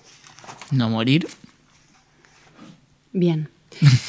[0.71, 1.25] No morir.
[3.13, 3.47] Bien.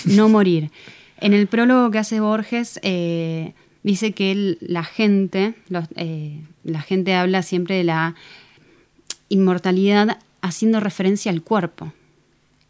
[0.04, 0.72] No morir.
[1.20, 6.82] En el prólogo que hace Borges eh, dice que él- la gente, los- eh, la
[6.82, 8.16] gente habla siempre de la
[9.28, 11.92] inmortalidad haciendo referencia al cuerpo.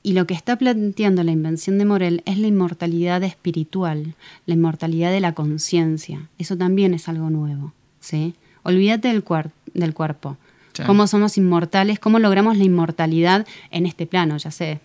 [0.05, 4.15] Y lo que está planteando la invención de Morel es la inmortalidad espiritual,
[4.47, 6.29] la inmortalidad de la conciencia.
[6.39, 7.73] Eso también es algo nuevo.
[8.01, 8.35] ¿sí?
[8.65, 10.37] Olvídate del, cuer- del cuerpo.
[10.73, 10.83] Sí.
[10.85, 14.81] Cómo somos inmortales, cómo logramos la inmortalidad en este plano, ya sé.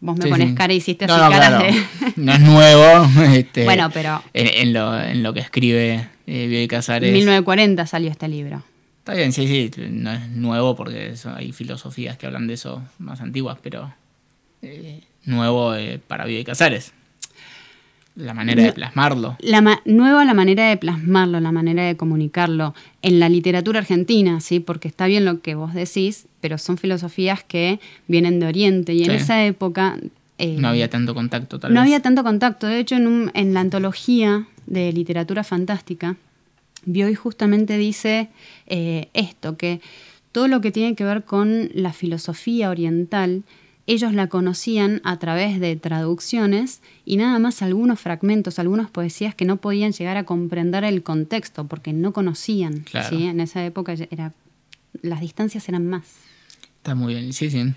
[0.00, 1.64] Vos me Sí, pones cara y hiciste así No, no, caras claro.
[1.64, 2.12] de.
[2.16, 3.08] No es nuevo.
[3.34, 7.08] este, Bueno, pero- En, en lo, en lo que escribe eh, Bioy Casares.
[7.08, 8.62] En 1940 salió este libro.
[9.10, 9.70] Está bien, sí, sí.
[9.90, 13.92] No es nuevo porque eso- hay filosofías que hablan de eso más antiguas, pero.
[14.62, 16.92] eh, nuevo eh, para Bioy Casares.
[18.16, 18.74] La manera de No.
[18.74, 19.36] plasmarlo.
[19.40, 24.40] La ma- nueva la manera de plasmarlo, la manera de comunicarlo en la literatura argentina,
[24.40, 24.60] ¿sí?
[24.60, 29.04] Porque está bien lo que vos decís, pero son filosofías que vienen de Oriente y
[29.04, 29.96] en esa época
[30.38, 31.86] eh, No había tanto contacto, tal no vez.
[31.88, 32.66] había tanto contacto.
[32.66, 36.16] De hecho, en, un- en la antología de literatura fantástica,
[36.84, 38.28] Bioy justamente dice
[38.66, 39.80] eh, esto, que
[40.32, 43.42] todo lo que tiene que ver con la filosofía oriental,
[43.86, 49.44] ellos la conocían a través de traducciones y nada más algunos fragmentos, algunas poesías que
[49.44, 52.80] no podían llegar a comprender el contexto porque no conocían.
[52.80, 53.08] Claro.
[53.08, 53.24] ¿sí?
[53.24, 54.32] En esa época era,
[55.02, 56.04] las distancias eran más.
[56.76, 57.74] Está muy bien, sí, sí.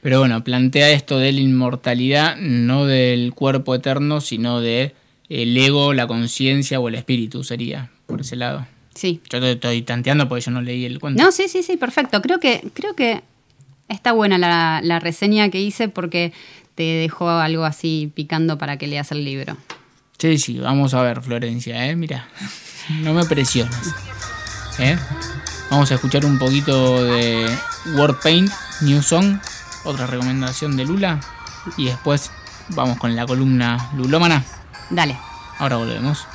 [0.00, 4.94] Pero bueno, plantea esto de la inmortalidad, no del cuerpo eterno, sino de
[5.28, 8.66] el ego, la conciencia o el espíritu, sería, por ese lado.
[8.94, 9.22] Sí.
[9.30, 11.22] Yo te estoy tanteando porque yo no leí el cuento.
[11.22, 12.20] No, sí, sí, sí, perfecto.
[12.20, 13.22] Creo que, creo que
[13.88, 16.34] está buena la, la reseña que hice porque
[16.74, 19.56] te dejó algo así picando para que leas el libro.
[20.18, 21.96] Sí, sí, vamos a ver, Florencia, ¿eh?
[21.96, 22.28] Mira,
[23.00, 23.94] no me presiones.
[24.78, 24.96] ¿eh?
[25.70, 27.48] Vamos a escuchar un poquito de
[27.94, 29.38] Warpaint, New Song,
[29.84, 31.18] otra recomendación de Lula.
[31.78, 32.30] Y después
[32.68, 34.44] vamos con la columna Lulómana.
[34.90, 35.16] Dale.
[35.58, 36.26] Ahora volvemos.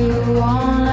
[0.00, 0.89] you wanna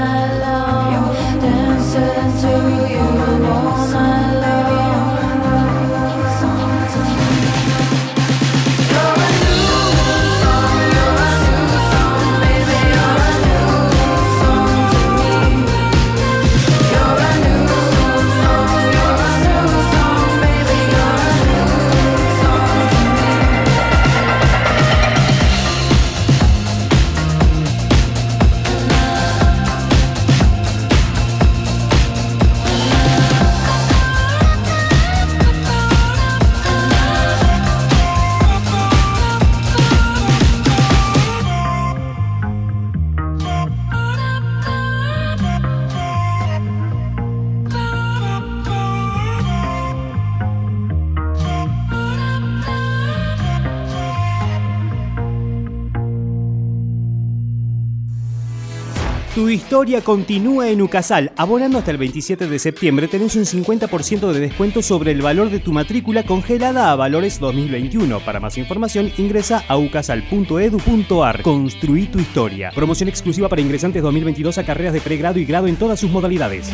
[59.68, 61.34] historia continúa en Ucasal.
[61.36, 65.60] Abonando hasta el 27 de septiembre tenés un 50% de descuento sobre el valor de
[65.60, 68.22] tu matrícula congelada a valores 2021.
[68.22, 71.42] Para más información ingresa a ucasal.edu.ar.
[71.42, 72.72] Construí tu historia.
[72.74, 76.72] Promoción exclusiva para ingresantes 2022 a carreras de pregrado y grado en todas sus modalidades.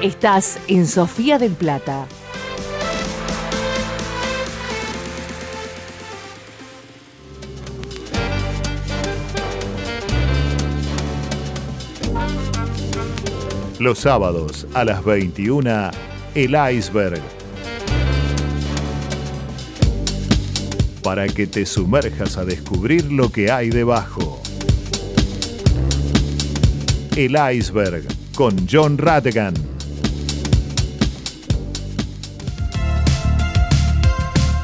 [0.00, 2.06] Estás en Sofía del Plata.
[13.82, 15.90] Los sábados a las 21,
[16.36, 17.20] El Iceberg.
[21.02, 24.40] Para que te sumerjas a descubrir lo que hay debajo.
[27.16, 28.04] El Iceberg
[28.36, 29.54] con John Rattigan.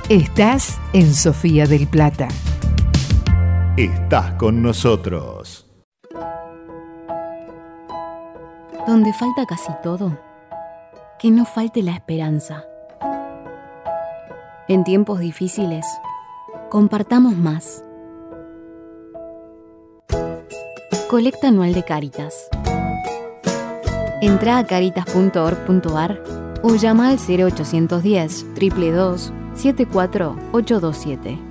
[0.08, 2.28] Estás en Sofía del Plata.
[3.76, 5.67] Estás con nosotros.
[8.88, 10.18] Donde falta casi todo,
[11.18, 12.64] que no falte la esperanza.
[14.66, 15.84] En tiempos difíciles,
[16.70, 17.84] compartamos más.
[21.10, 22.48] Colecta anual de Caritas.
[24.22, 26.22] Entra a caritas.org.ar
[26.62, 31.47] o llama al 0810 322 74827.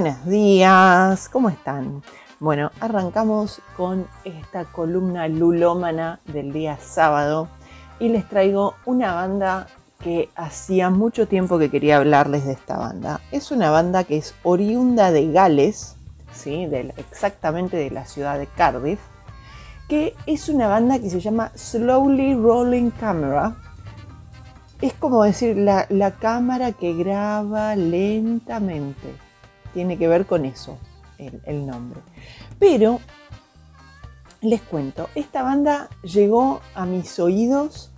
[0.00, 2.02] Buenos días, ¿cómo están?
[2.38, 7.48] Bueno, arrancamos con esta columna lulómana del día sábado
[7.98, 9.66] y les traigo una banda
[10.02, 13.20] que hacía mucho tiempo que quería hablarles de esta banda.
[13.30, 15.96] Es una banda que es oriunda de Gales,
[16.32, 16.66] ¿sí?
[16.96, 19.00] exactamente de la ciudad de Cardiff,
[19.86, 23.54] que es una banda que se llama Slowly Rolling Camera.
[24.80, 29.29] Es como decir la cámara que graba lentamente.
[29.72, 30.78] Tiene que ver con eso
[31.18, 32.00] el, nombre.
[32.58, 33.00] Pero
[34.40, 37.90] les cuento, esta banda llegó a mis oídos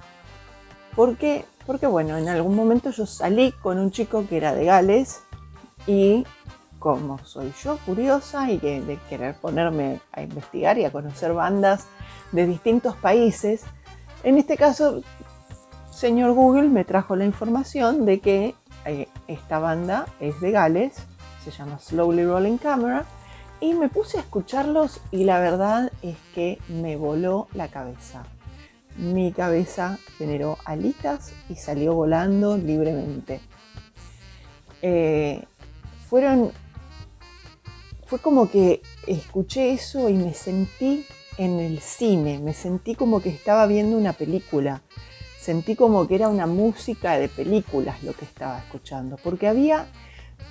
[0.96, 5.22] porque, porque bueno, en algún momento yo salí con un chico que era de Gales
[5.86, 6.26] y
[6.78, 11.86] como soy yo curiosa y que de querer ponerme a investigar y a conocer bandas
[12.32, 13.62] de distintos países,
[14.24, 15.02] en este caso,
[15.90, 18.54] señor Google me trajo la información de que
[18.84, 21.06] eh, esta banda es de Gales,
[21.44, 23.04] se llama Slowly Rolling Camera,
[23.60, 28.24] y me puse a escucharlos y la verdad es que me voló la cabeza.
[28.96, 33.40] Mi cabeza generó alitas y salió volando libremente.
[34.82, 35.44] Eh,
[36.08, 36.52] fueron
[38.12, 41.06] fue como que escuché eso y me sentí
[41.38, 44.82] en el cine, me sentí como que estaba viendo una película,
[45.40, 49.86] sentí como que era una música de películas lo que estaba escuchando, porque había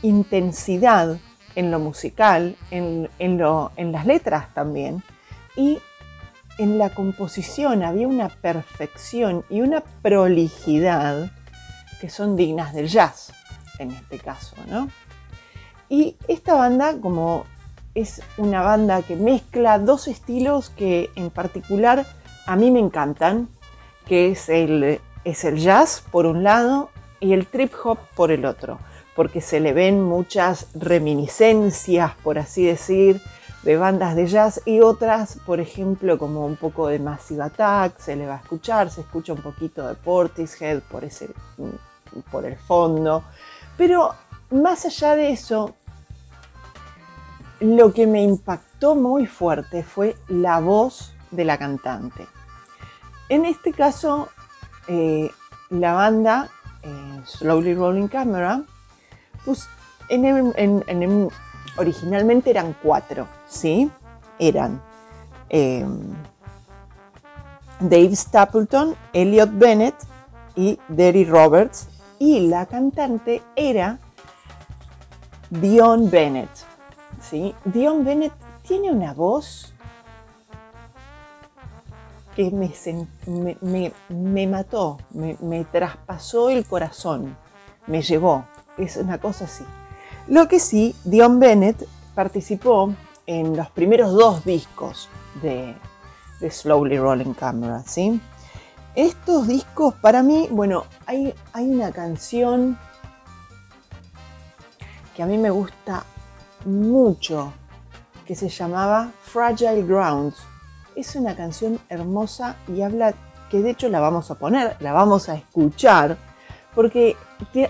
[0.02, 1.18] intensidad
[1.56, 5.04] en lo musical, en, en lo- en las letras también,
[5.56, 5.80] y
[6.58, 11.32] en la composición había una perfección y una prolijidad
[12.00, 13.32] que son dignas del jazz,
[13.80, 14.90] en este caso, ¿no?
[15.90, 17.46] Y esta banda, como
[17.96, 22.06] es una banda que mezcla dos estilos que en particular
[22.48, 23.50] a mí me encantan,
[24.06, 26.90] que es el, es el jazz por un lado
[27.20, 28.80] y el trip hop por el otro,
[29.22, 33.22] porque se le ven muchas reminiscencias, por así decir,
[33.62, 38.16] de bandas de jazz y otras, por ejemplo, como un poco de Massive Attack, se
[38.16, 41.30] le va a escuchar, se escucha un poquito de Portishead por, ese,
[42.32, 43.24] por el fondo,
[43.78, 44.16] pero
[44.50, 45.76] más allá de eso,
[47.60, 52.26] lo que me impactó muy fuerte fue la voz de la cantante.
[53.30, 54.30] En este caso,
[54.88, 55.30] eh,
[55.70, 56.50] la banda
[56.82, 58.64] eh, Slowly Rolling Camera,
[59.46, 59.68] pues
[60.10, 61.30] en
[61.78, 63.90] originalmente eran cuatro, ¿sí?
[64.40, 64.82] Eran
[65.50, 65.86] eh,
[67.80, 69.96] Dave Stapleton, Elliot Bennett
[70.56, 71.88] y Derry Roberts,
[72.20, 74.00] y la cantante era
[75.50, 76.50] Dion Bennett.
[77.22, 77.56] ¿sí?
[77.66, 78.34] Dion Bennett
[78.68, 79.74] tiene una voz
[82.36, 82.72] que me,
[83.26, 87.36] me, me- me mató, me traspasó el corazón,
[87.88, 88.46] me llevó.
[88.78, 89.66] Es una cosa así.
[90.28, 92.94] Lo que sí, Dion Bennett participó
[93.26, 95.10] en los primeros dos discos
[95.42, 95.76] de,
[96.40, 98.20] de Slowly Rolling Camera, ¿sí?
[98.96, 102.78] Estos discos, para mí, bueno, hay, hay una canción
[105.16, 106.04] que a mí me gusta
[106.66, 107.54] mucho,
[108.26, 110.38] que se llamaba Fragile Grounds.
[110.96, 113.14] Es una canción hermosa y habla,
[113.50, 116.18] que de hecho la vamos a poner, la vamos a escuchar,
[116.76, 117.16] porque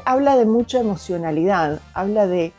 [0.05, 2.53] habla de mucha emocionalidad, habla de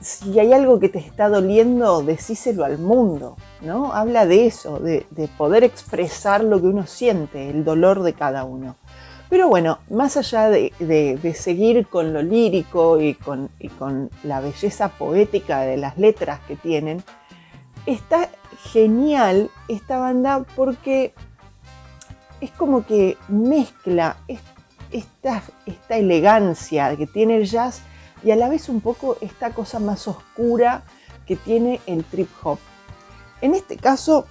[0.00, 3.92] si hay algo que te está doliendo, decíselo al mundo, ¿no?
[3.92, 8.44] Habla de eso, de, de poder expresar lo que uno siente, el dolor de cada
[8.44, 8.76] uno.
[9.32, 10.72] Pero bueno, más allá de,
[11.34, 16.54] seguir con lo lírico y con, y con la belleza poética de las letras que
[16.54, 17.02] tienen,
[17.86, 18.28] está
[18.72, 21.14] genial esta banda porque
[22.42, 24.40] es como que mezcla es-
[24.92, 27.80] esta, esta elegancia que tiene el jazz
[28.24, 30.82] y a la vez un poco esta cosa más oscura
[31.26, 32.58] que tiene el trip hop.
[33.40, 34.26] En este caso,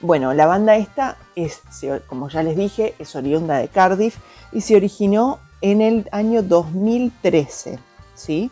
[0.00, 1.62] bueno, la banda esta es,
[2.06, 4.16] como ya les dije, es oriunda de Cardiff
[4.52, 7.78] y se originó en el año 2013,
[8.14, 8.50] ¿sí?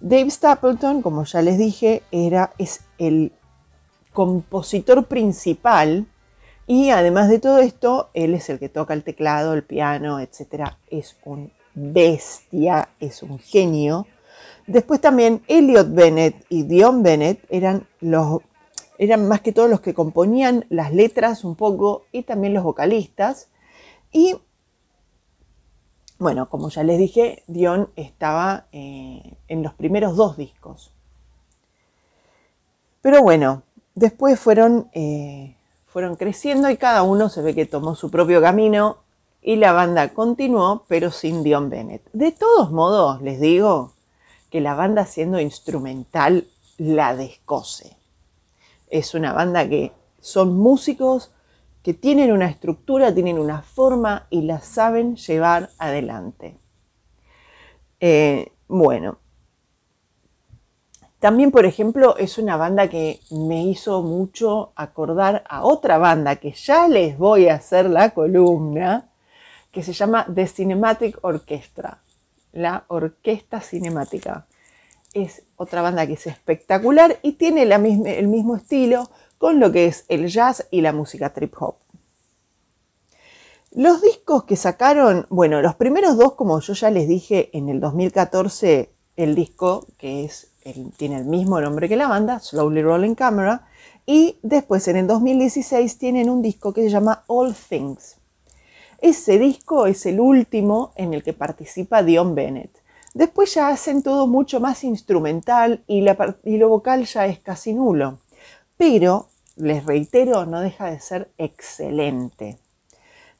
[0.00, 3.32] Dave Stapleton, como ya les dije, era, es el
[4.12, 6.06] compositor principal
[6.70, 10.70] y además de todo esto, él es el que toca el teclado, el piano, etc.
[10.88, 14.06] Es un bestia, es un genio.
[14.68, 18.42] Después también Elliot Bennett y Dion Bennett eran los
[18.98, 23.48] eran más que todos los que componían las letras un poco y también los vocalistas.
[24.12, 24.36] Y
[26.20, 30.94] bueno, como ya les dije, Dion estaba eh, en los primeros dos discos.
[33.00, 33.64] Pero bueno,
[33.96, 35.56] después fueron, eh,
[35.90, 38.98] fueron creciendo y cada uno se ve que tomó su propio camino
[39.42, 42.02] y la banda continuó, pero sin Dion Bennett.
[42.12, 43.92] De todos modos, les digo
[44.50, 46.46] que la banda siendo instrumental
[46.78, 47.96] la descoce.
[48.88, 51.32] Es una banda que son músicos
[51.82, 56.56] que tienen una estructura, tienen una forma y la saben llevar adelante.
[57.98, 59.18] Eh, bueno,
[61.20, 66.52] también, por ejemplo, es una banda que me hizo mucho acordar a otra banda que
[66.52, 69.10] ya les voy a hacer la columna,
[69.70, 72.00] que se llama The Cinematic Orchestra,
[72.52, 74.46] la orquesta cinemática.
[75.12, 80.06] Es otra banda que es espectacular y tiene el mismo estilo con lo que es
[80.08, 81.76] el jazz y la música trip hop.
[83.72, 87.78] Los discos que sacaron, bueno, los primeros dos, como yo ya les dije, en el
[87.78, 90.49] 2014, el disco que es
[90.96, 93.66] tiene el mismo nombre que la banda, Slowly Rolling Camera,
[94.06, 98.18] y después en el 2016 tienen un disco que se llama All Things.
[99.00, 102.70] Ese disco es el último en el que participa Dion Bennett.
[103.14, 106.04] Después ya hacen todo mucho más instrumental y,
[106.44, 108.18] y lo vocal ya es casi nulo.
[108.76, 112.58] Pero, les reitero, no deja de ser excelente.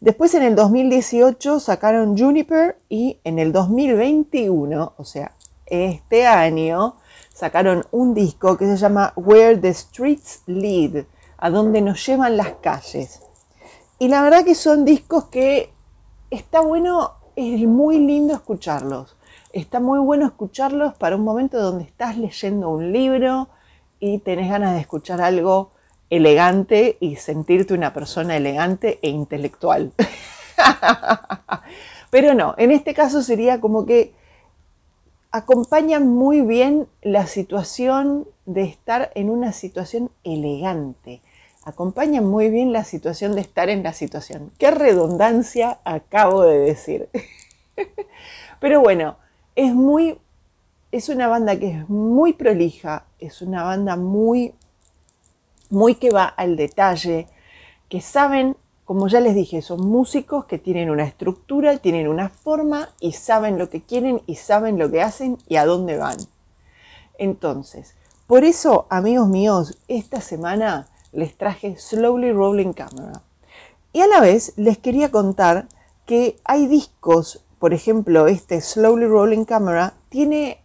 [0.01, 5.33] Después en el 2018 sacaron Juniper y en el 2021, o sea,
[5.67, 6.97] este año,
[7.41, 11.07] sacaron un disco que se llama Where the Streets Lead,
[11.39, 13.23] a donde nos llevan las calles.
[13.99, 15.73] Y la verdad que son discos que
[16.31, 19.17] está bueno, es muy lindo escucharlos.
[19.55, 23.49] Está muy bueno escucharlos para un momento donde estás leyendo un libro
[24.01, 25.71] y tenés ganas de escuchar algo
[26.11, 29.95] elegante y sentirte una persona elegante e intelectual.
[32.11, 34.20] Pero no, en este caso sería como que
[35.31, 41.21] acompañan muy bien la situación de estar en una situación elegante.
[41.65, 44.51] Acompañan muy bien la situación de estar en la situación.
[44.59, 47.09] Qué redundancia acabo de decir.
[48.61, 49.17] Pero bueno,
[49.55, 50.19] es muy
[50.93, 54.55] es una banda que es muy prolija, es una banda muy
[55.69, 57.29] muy que va al detalle,
[57.89, 58.57] que saben,
[58.91, 63.57] como ya les dije, son músicos que tienen una estructura, tienen una forma y saben
[63.57, 66.17] lo que quieren y saben lo que hacen y a dónde van.
[67.17, 67.95] Entonces,
[68.27, 73.23] por eso, amigos míos, esta semana les traje Slowly Rolling Camera.
[73.93, 75.69] Y a la vez les quería contar
[76.05, 80.65] que hay discos, por ejemplo, este Slowly Rolling Camera tiene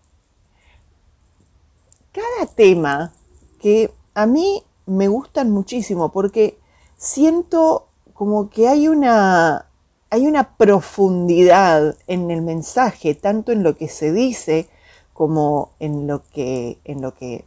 [2.12, 3.14] cada tema
[3.62, 6.58] que a mí me gustan muchísimo porque
[6.98, 7.86] siento
[8.16, 9.68] como que hay una,
[10.10, 14.70] hay una profundidad en el mensaje, tanto en lo que se dice
[15.14, 17.44] como en lo que, en lo que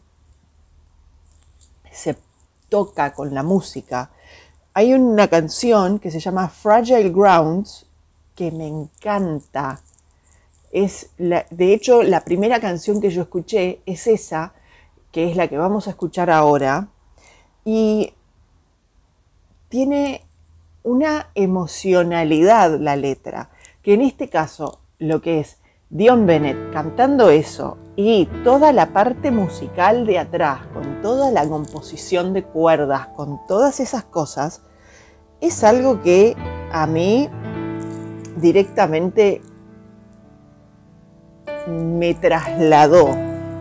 [1.90, 2.18] se
[2.68, 4.10] toca con la música.
[4.74, 7.86] Hay una canción que se llama Fragile Grounds
[8.34, 9.80] que me encanta.
[10.70, 14.52] Es de hecho, la primera canción que yo escuché es esa,
[15.12, 16.88] que es la que vamos a escuchar ahora.
[17.64, 18.12] Y
[19.70, 20.27] tiene
[20.82, 23.50] una emocionalidad la letra,
[23.82, 25.58] que en este caso lo que es
[25.90, 32.34] Dion Bennett cantando eso y toda la parte musical de atrás, con toda la composición
[32.34, 34.62] de cuerdas, con todas esas cosas,
[35.40, 36.36] es algo que
[36.72, 37.30] a mí
[38.36, 39.40] directamente
[41.68, 43.08] me trasladó,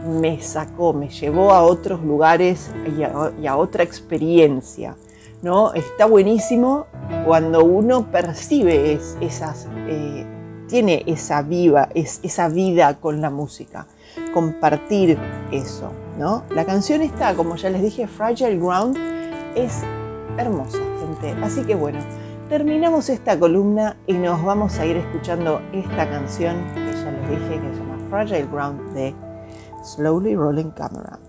[0.06, 4.96] me sacó, me llevó a otros lugares y a, y a otra experiencia.
[5.42, 5.74] ¿No?
[5.74, 6.86] Está buenísimo
[7.26, 10.26] cuando uno percibe es- esas, eh,
[10.68, 13.88] tiene esa viva, es, esa vida con la música,
[14.34, 15.18] compartir
[15.52, 15.92] eso.
[16.18, 16.44] ¿no?
[16.50, 18.98] La canción está, como ya les dije, Fragile Ground,
[19.56, 19.84] es
[20.38, 21.36] hermosa, gente.
[21.44, 22.00] Así que bueno,
[22.50, 27.62] terminamos esta columna y nos vamos a ir escuchando esta canción que ya les dije
[27.62, 29.14] que se llama Fragile Ground de
[29.84, 31.20] Slowly Rolling Camera.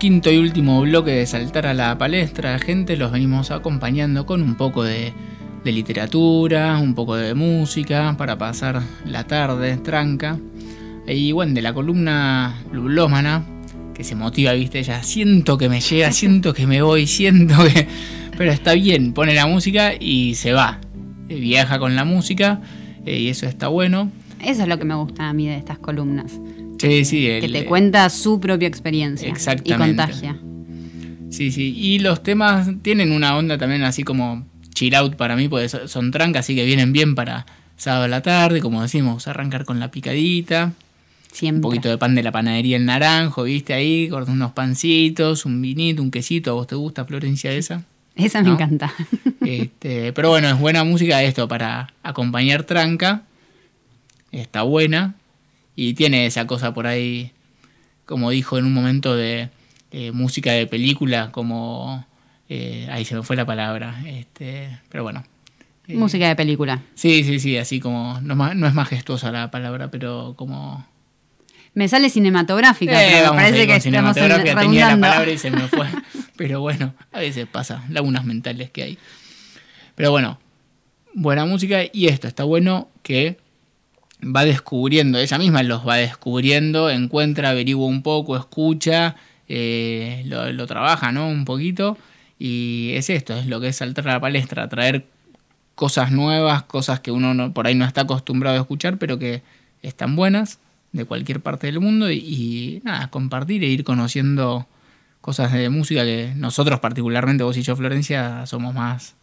[0.00, 4.54] Quinto y último bloque de Saltar a la Palestra, gente, los venimos acompañando con un
[4.54, 5.12] poco de,
[5.62, 10.38] de literatura, un poco de música para pasar la tarde, tranca.
[11.06, 13.44] Y bueno, de la columna Lulómana,
[13.92, 17.86] que se motiva, viste, ya siento que me llega, siento que me voy, siento que...
[18.38, 20.80] Pero está bien, pone la música y se va.
[21.28, 22.62] Eh, Viaja con la música
[23.04, 24.10] eh, y eso está bueno.
[24.42, 26.40] Eso es lo que me gusta a mí de estas columnas.
[26.80, 29.28] Sí, sí, Que te cuenta su propia experiencia.
[29.28, 30.02] Exactamente.
[30.02, 30.38] Y contagia.
[31.30, 31.74] Sí, sí.
[31.76, 35.86] Y los temas tienen una onda también así como chill out para mí, porque so-
[35.88, 39.78] son trancas, así que vienen bien para sábado a la tarde, como decimos, arrancar con
[39.78, 40.72] la picadita.
[41.32, 41.56] Siempre.
[41.58, 45.62] Un poquito de pan de la panadería El Naranjo, viste ahí, con unos pancitos, un
[45.62, 46.50] vinito, un quesito.
[46.50, 47.84] ¿A vos te gusta, Florencia, esa?
[48.16, 48.54] Esa me ¿No?
[48.54, 48.92] encanta.
[49.46, 53.22] Este, pero bueno, es buena música esto para acompañar tranca.
[54.32, 55.14] Está buena.
[55.82, 57.32] Y tiene esa cosa por ahí,
[58.04, 59.48] como dijo en un momento de
[59.92, 62.04] eh, música de película, como...
[62.50, 64.02] eh, ahí se me fue la palabra.
[64.04, 65.24] Este, pero bueno.
[65.88, 66.82] Eh, Música de película.
[66.94, 68.20] Sí, sí, sí, así como...
[68.20, 70.86] No, no es majestuosa la palabra, pero como...
[71.72, 75.86] Me sale cinematográfica, Eh, pero parece que estamos tenía la palabra y se me fue.
[76.36, 78.98] Pero bueno, a veces pasa, lagunas mentales que hay.
[79.94, 80.38] Pero bueno,
[81.14, 83.38] buena música y esto está bueno que
[84.22, 89.16] va descubriendo, ella misma los va descubriendo, encuentra, averigua un poco, escucha,
[89.48, 91.28] eh, lo, lo trabaja, ¿no?
[91.28, 91.96] Un poquito.
[92.38, 95.06] Y es esto, es lo que es saltar a la palestra, traer
[95.74, 99.42] cosas nuevas, cosas que uno no- por ahí no está acostumbrado a escuchar, pero que
[99.82, 100.58] están buenas
[100.92, 104.66] de cualquier parte del mundo y, y nada, compartir e ir conociendo
[105.20, 109.14] cosas de música que nosotros particularmente, vos y yo, Florencia, somos más,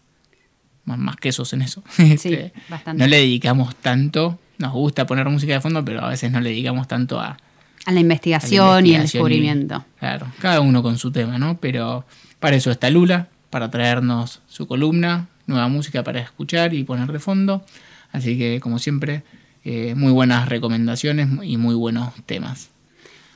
[0.86, 1.84] más, más quesos en eso.
[1.98, 3.02] Sí, Este, bastante.
[3.04, 6.50] no le dedicamos tanto, nos gusta poner música de fondo, pero a veces no le
[6.50, 7.38] dedicamos tanto a,
[7.86, 9.86] A la investigación, y el investigación descubrimiento.
[10.00, 11.58] Claro, cada uno con su tema, ¿no?
[11.58, 12.06] Pero
[12.40, 17.20] para eso está Lula, para traernos su columna, nueva música para escuchar y poner de
[17.20, 17.64] fondo.
[18.12, 19.24] Así que, como siempre,
[19.64, 22.70] eh, muy buenas recomendaciones y muy buenos temas.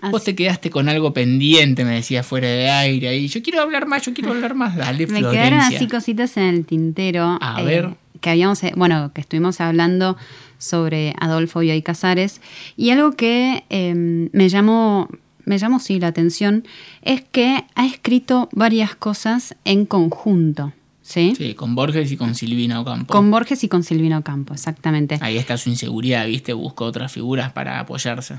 [0.10, 3.28] Vos te quedaste con algo pendiente, me decía fuera de aire ahí.
[3.28, 4.76] Yo quiero hablar más, yo quiero hablar más.
[4.76, 5.32] Dale, Me Florencia.
[5.32, 7.38] quedaron así cositas en el tintero.
[7.40, 7.90] A eh, ver.
[8.20, 10.18] Que habíamos, eh, bueno, que estuvimos hablando
[10.62, 12.40] sobre Adolfo Bioy Casares.
[12.78, 13.94] Y algo que eh,
[14.32, 15.10] me llamó,
[15.44, 16.64] me llamó sí la atención
[17.02, 20.72] es que ha escrito varias cosas en conjunto.
[21.02, 21.34] ¿Sí?
[21.36, 23.12] Sí, con Borges y con Silvina Ocampo.
[23.12, 25.18] Con Borges y con Silvino Campo, exactamente.
[25.20, 26.54] Ahí está su inseguridad, ¿viste?
[26.54, 28.36] Busca otras figuras para apoyarse.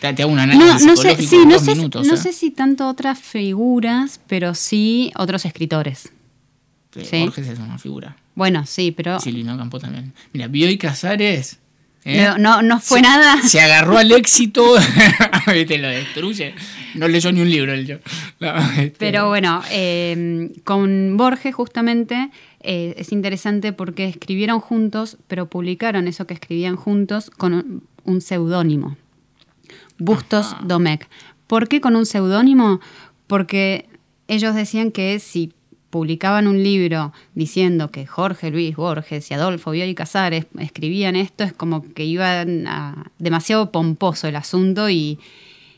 [0.00, 2.06] Te, te hago un No, análisis no sé, sí, en no dos sé, minutos.
[2.06, 2.16] no ¿eh?
[2.18, 6.12] sé si tanto otras figuras, pero sí otros escritores.
[6.94, 7.20] Sí, sí.
[7.22, 8.16] Borges es una figura.
[8.34, 10.12] Bueno, sí, pero Silvino Campo también.
[10.32, 11.58] Mira, Bioy Casares.
[12.04, 12.24] ¿eh?
[12.24, 13.42] no, no, no fue Se- nada.
[13.42, 14.64] Se agarró al éxito.
[15.52, 16.54] Viste, lo destruye.
[16.94, 17.96] No leyó ni un libro el yo.
[18.40, 22.30] No, este, Pero bueno, eh, con Borges justamente
[22.60, 28.20] eh, es interesante porque escribieron juntos, pero publicaron eso que escribían juntos con un, un
[28.20, 28.96] seudónimo.
[29.98, 31.06] Bustos Domecq.
[31.46, 32.80] ¿Por qué con un seudónimo?
[33.26, 33.88] Porque
[34.28, 35.52] ellos decían que si
[35.92, 41.52] publicaban un libro diciendo que Jorge Luis Borges y Adolfo Bioy Casares escribían esto, es
[41.52, 45.18] como que iban a demasiado pomposo el asunto y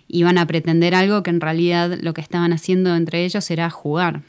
[0.07, 4.21] iban a pretender algo que en realidad lo que estaban haciendo entre ellos era jugar.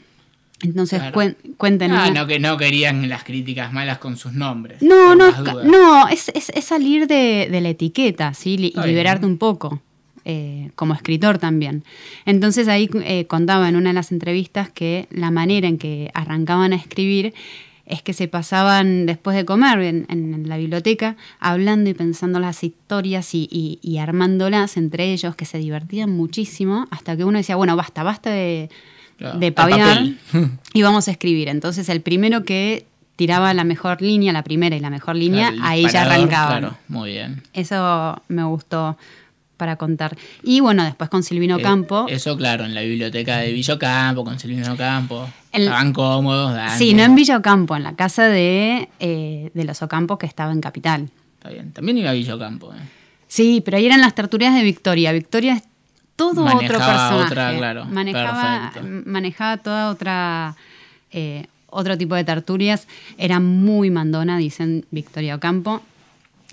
[0.62, 1.14] Entonces Claro.
[1.14, 1.92] cuen- cuenten.
[1.92, 4.82] Ah, no, que no querían las críticas malas con sus nombres.
[4.82, 5.30] no, no,
[5.62, 8.58] no, es, es- es salir de, de la etiqueta, ¿sí?
[8.58, 9.80] Li- liberarte un poco,
[10.28, 11.84] eh, como escritor también.
[12.24, 16.72] Entonces ahí eh, contaba en una de las entrevistas que la manera en que arrancaban
[16.72, 17.32] a escribir
[17.86, 22.64] es que se pasaban después de comer en, en la biblioteca hablando y pensando las
[22.64, 27.54] historias y, y- y armándolas entre ellos, que se divertían muchísimo, hasta que uno decía,
[27.54, 28.68] bueno, basta, basta de,
[29.38, 29.98] de paviar
[30.74, 31.48] y vamos a escribir.
[31.48, 35.62] Entonces el primero que tiraba la mejor línea, la primera y la mejor línea, Claro,
[35.68, 36.58] ahí ya arrancaban.
[36.58, 37.40] Claro, muy bien.
[37.52, 38.98] Eso me gustó
[39.56, 40.16] para contar.
[40.42, 42.06] Y bueno, después con Silvino Eh, Campo.
[42.08, 45.28] Eso, claro, en la biblioteca de Villocampo, con Silvino Campo.
[45.52, 46.54] El- Estaban cómodos.
[46.54, 50.26] daban sí, no en Villa Ocampo, en la casa de, eh, de los Ocampos que
[50.26, 51.10] estaba en Capital.
[51.38, 51.72] Está bien.
[51.72, 52.72] También iba a Villocampo.
[52.74, 52.78] ¿eh?
[53.28, 55.12] Sí, pero ahí eran las tertulias de Victoria.
[55.12, 55.62] Victoria es
[56.16, 57.14] todo otro personaje.
[57.14, 58.72] otra, claro, manejaba,
[59.04, 60.56] manejaba toda otra
[61.12, 62.86] eh, otro tipo de tertulias.
[63.18, 65.82] Era muy mandona, dicen Victoria Ocampo.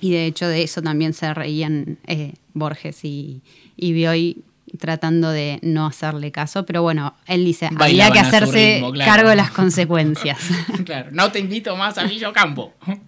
[0.01, 3.41] Y de hecho de eso también se reían eh, Borges y,
[3.75, 4.43] y Bioy
[4.77, 6.65] tratando de no hacerle caso.
[6.65, 9.11] Pero bueno, él dice, había que hacerse ritmo, claro.
[9.11, 10.39] cargo de las consecuencias.
[10.85, 12.73] claro, no te invito más a Villocampo.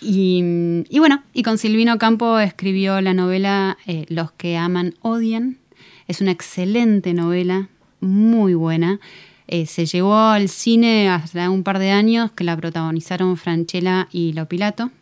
[0.00, 0.40] Y,
[0.88, 5.58] y bueno, y con Silvino Campo escribió la novela eh, Los que aman odian,
[6.06, 9.00] Es una excelente novela, muy buena.
[9.48, 14.32] Eh, se llevó al cine hace un par de años que la protagonizaron Franchella y
[14.32, 14.92] Lopilato.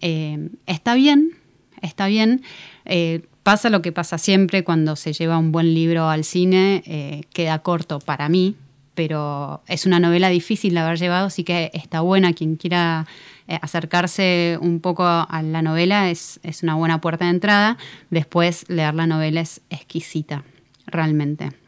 [0.00, 1.32] Eh, está bien,
[1.84, 2.42] está bien.
[2.84, 7.22] Eh, pasa lo que pasa siempre cuando se lleva un buen libro al cine, eh,
[7.32, 8.56] queda corto para mí,
[8.94, 12.32] pero es una novela difícil de haber llevado, así que está buena.
[12.32, 13.06] Quien quiera
[13.48, 17.78] eh, acercarse un poco a la novela es, es una buena puerta de entrada.
[18.10, 20.44] Después leer la novela es exquisita,
[20.86, 21.63] realmente.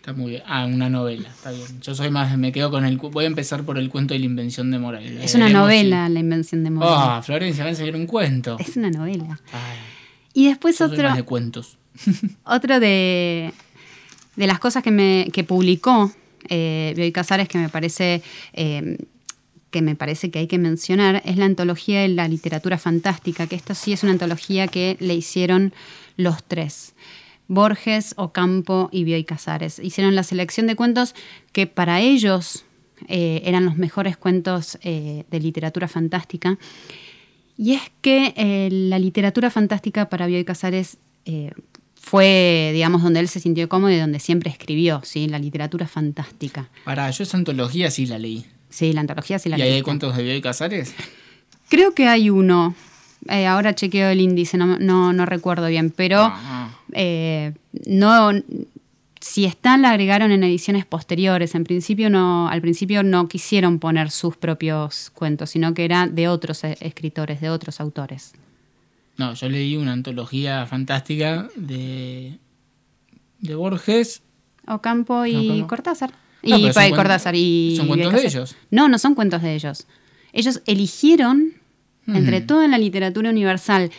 [0.00, 0.42] Está muy bien.
[0.46, 1.66] Ah, una novela, está bien.
[1.82, 2.96] Yo soy más, me quedo con el.
[2.96, 5.04] Voy a empezar por el cuento de la invención de Moral.
[5.04, 6.90] Es una novela, La invención de Morel.
[6.90, 8.56] Ah, Florencia, va a enseñar un cuento.
[8.58, 9.38] Es una novela.
[10.32, 11.76] Y después Yo soy otro, más de cuentos.
[12.44, 13.52] otro de,
[14.36, 16.10] de las cosas que, me, que publicó
[16.48, 18.22] eh, Bioy Casares que me parece
[18.54, 18.96] eh,
[19.70, 23.56] que me parece que hay que mencionar es la antología de la literatura fantástica, que
[23.56, 25.74] esta sí es una antología que le hicieron
[26.16, 26.94] los tres.
[27.50, 29.80] Borges, Ocampo y Bioy Casares.
[29.80, 31.16] Hicieron la selección de cuentos
[31.50, 32.64] que para ellos
[33.08, 36.58] eh, eran los mejores cuentos eh, de literatura fantástica.
[37.58, 40.96] Y es que eh, la literatura fantástica para Bioy Casares
[41.94, 45.28] fue, digamos, donde él se sintió cómodo y donde siempre escribió, ¿sí?
[45.28, 46.68] La literatura fantástica.
[46.84, 48.46] Pará, yo esa antología sí la leí.
[48.68, 49.82] Sí, la antología sí la ¿Y ahí hay leí.
[49.82, 50.94] cuentos de Bioy Casares?
[51.68, 52.74] Creo que hay uno.
[53.28, 56.32] Eh, ahora chequeo el índice, no, no, no recuerdo bien, pero
[56.92, 57.52] eh,
[57.86, 58.30] no.
[59.20, 61.54] Si están, la agregaron en ediciones posteriores.
[61.54, 66.28] En principio no, al principio no quisieron poner sus propios cuentos, sino que era de
[66.28, 68.32] otros eh, escritores, de otros autores.
[69.18, 72.38] No, yo leí una antología fantástica de,
[73.40, 74.22] de Borges.
[74.66, 75.66] Ocampo y Ocampo.
[75.66, 76.12] Cortázar.
[76.42, 78.56] No, y y Cortázar y son cuentos de ellos.
[78.70, 79.86] No, no son cuentos de ellos.
[80.32, 81.52] Ellos eligieron,
[82.06, 82.16] Mm.
[82.16, 83.90] entre toda la literatura universal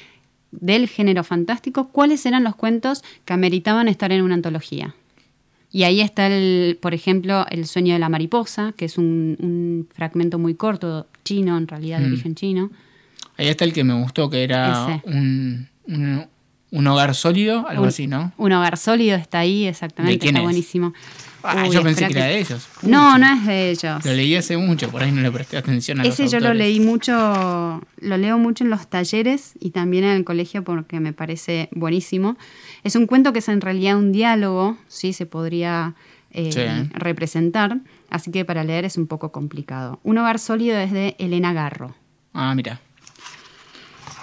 [0.52, 4.96] del género fantástico, cuáles eran los cuentos que ameritaban estar en una antología.
[5.72, 9.88] Y ahí está, el, por ejemplo, El sueño de la mariposa, que es un, un
[9.94, 12.12] fragmento muy corto, chino, en realidad de Mm.
[12.12, 12.72] origen chino.
[13.38, 16.26] Ahí está el que me gustó, que era un, un,
[16.72, 18.34] un hogar sólido, algo así, ¿no?
[18.38, 20.44] Un hogar sólido está ahí, exactamente, ¿De quién está es?
[20.44, 20.94] buenísimo.
[21.44, 22.68] Ah, Uy, yo pensé que era de ellos.
[22.84, 24.06] No, no es de ellos.
[24.06, 26.54] Lo leí hace mucho, por ahí no le presté atención a Ese los yo lo
[26.54, 31.14] leí mucho, lo leo mucho en los talleres y también en el colegio porque me
[31.14, 32.38] parece buenísimo.
[32.84, 35.96] Es un cuento que es en realidad un diálogo, sí, se podría
[36.34, 36.90] eh, Sí.
[36.94, 37.78] representar,
[38.10, 40.00] así que para leer es un poco complicado.
[40.04, 41.94] Un hogar sólido es de Elena Garro.
[42.34, 42.80] Ah, mira.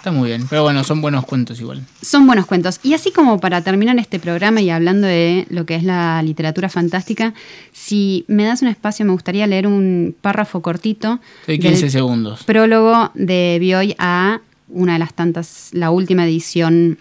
[0.08, 1.84] Está muy bien, pero bueno, son buenos cuentos igual.
[2.00, 2.80] Son buenos cuentos.
[2.82, 6.70] Y así como para terminar este programa y hablando de lo que es la literatura
[6.70, 7.34] fantástica,
[7.72, 11.20] si me das un espacio me gustaría leer un párrafo cortito.
[11.46, 12.44] Del 15 segundos.
[12.44, 14.40] Prólogo de Bioy a
[14.70, 16.96] una de las tantas, la última edición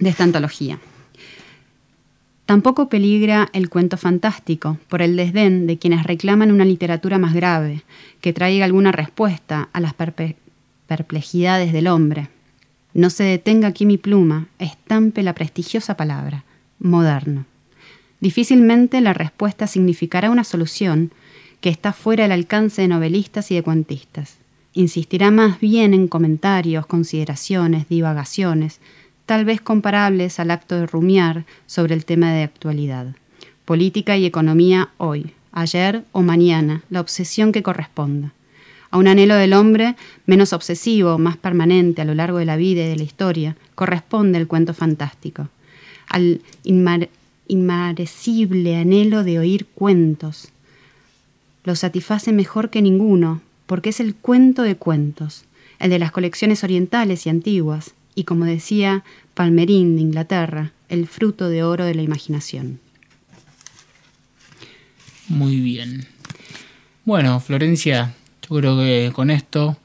[0.00, 0.80] de esta antología.
[2.46, 7.82] Tampoco peligra el cuento fantástico por el desdén de quienes reclaman una literatura más grave,
[8.20, 10.34] que traiga alguna respuesta a las perpe-
[10.96, 12.28] perplejidades del hombre.
[12.92, 16.44] No se detenga aquí mi pluma, estampe la prestigiosa palabra,
[16.78, 17.46] moderno.
[18.20, 21.10] Difícilmente la respuesta significará una solución
[21.62, 24.36] que está fuera del alcance de novelistas y de cuentistas.
[24.74, 28.78] Insistirá más bien en comentarios, consideraciones, divagaciones,
[29.24, 33.16] tal vez comparables al acto de rumiar sobre el tema de actualidad.
[33.64, 38.34] Política y economía hoy, ayer o mañana, la obsesión que corresponda.
[38.92, 42.84] A un anhelo del hombre menos obsesivo, más permanente a lo largo de la vida
[42.84, 45.48] y de la historia, corresponde el cuento fantástico.
[46.08, 47.08] Al inmar-
[47.48, 50.48] inmarecible anhelo de oír cuentos.
[51.64, 55.44] Lo satisface mejor que ninguno, porque es el cuento de cuentos,
[55.78, 61.48] el de las colecciones orientales y antiguas, y como decía Palmerín de Inglaterra, el fruto
[61.48, 62.78] de oro de la imaginación.
[65.28, 66.06] Muy bien.
[67.06, 68.14] Bueno, Florencia,
[68.52, 69.78] yo creo que con esto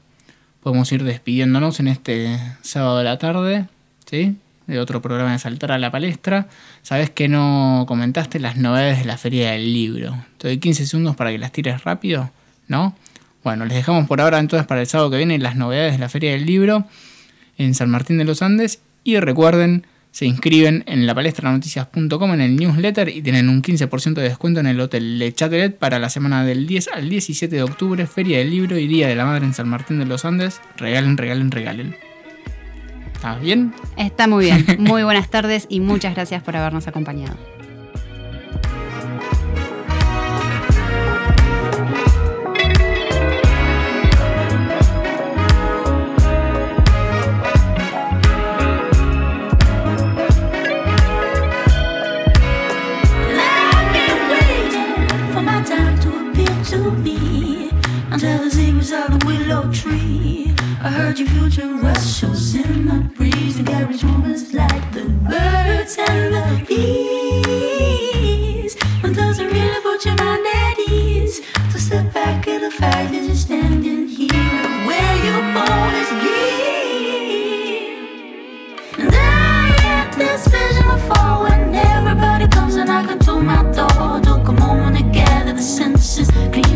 [0.62, 3.66] podemos ir despidiéndonos en este sábado de la tarde,
[4.04, 4.36] ¿sí?
[4.66, 6.48] De otro programa de Saltar a la Palestra.
[6.82, 10.22] Sabes que no comentaste las novedades de la Feria del Libro.
[10.36, 12.30] Te doy 15 segundos para que las tires rápido,
[12.66, 12.94] ¿no?
[13.42, 16.10] Bueno, les dejamos por ahora entonces para el sábado que viene las novedades de la
[16.10, 16.84] Feria del Libro
[17.56, 18.80] en San Martín de los Andes.
[19.02, 24.60] Y recuerden, se inscriben en lapalestranoticias.com en el newsletter y tienen un 15% de descuento
[24.60, 28.38] en el hotel Le Chatelet para la semana del 10 al 17 de octubre, Feria
[28.38, 30.60] del Libro y Día de la Madre en San Martín de los Andes.
[30.76, 31.96] Regalen, regalen, regalen.
[33.14, 33.74] ¿Está bien?
[33.96, 34.64] Está muy bien.
[34.78, 37.57] Muy buenas tardes y muchas gracias por habernos acompañado.
[59.60, 63.56] I heard your future rustles in the breeze.
[63.56, 67.96] The garage rumors like the birds and the bees.
[69.02, 71.40] But doesn't really put your mind at ease
[71.72, 74.30] to step back the fact that standing here
[74.86, 76.46] where you always been.
[79.00, 80.86] And I had this vision
[81.42, 84.20] when everybody comes and I can my door.
[84.44, 86.67] Come on together, the senses clean.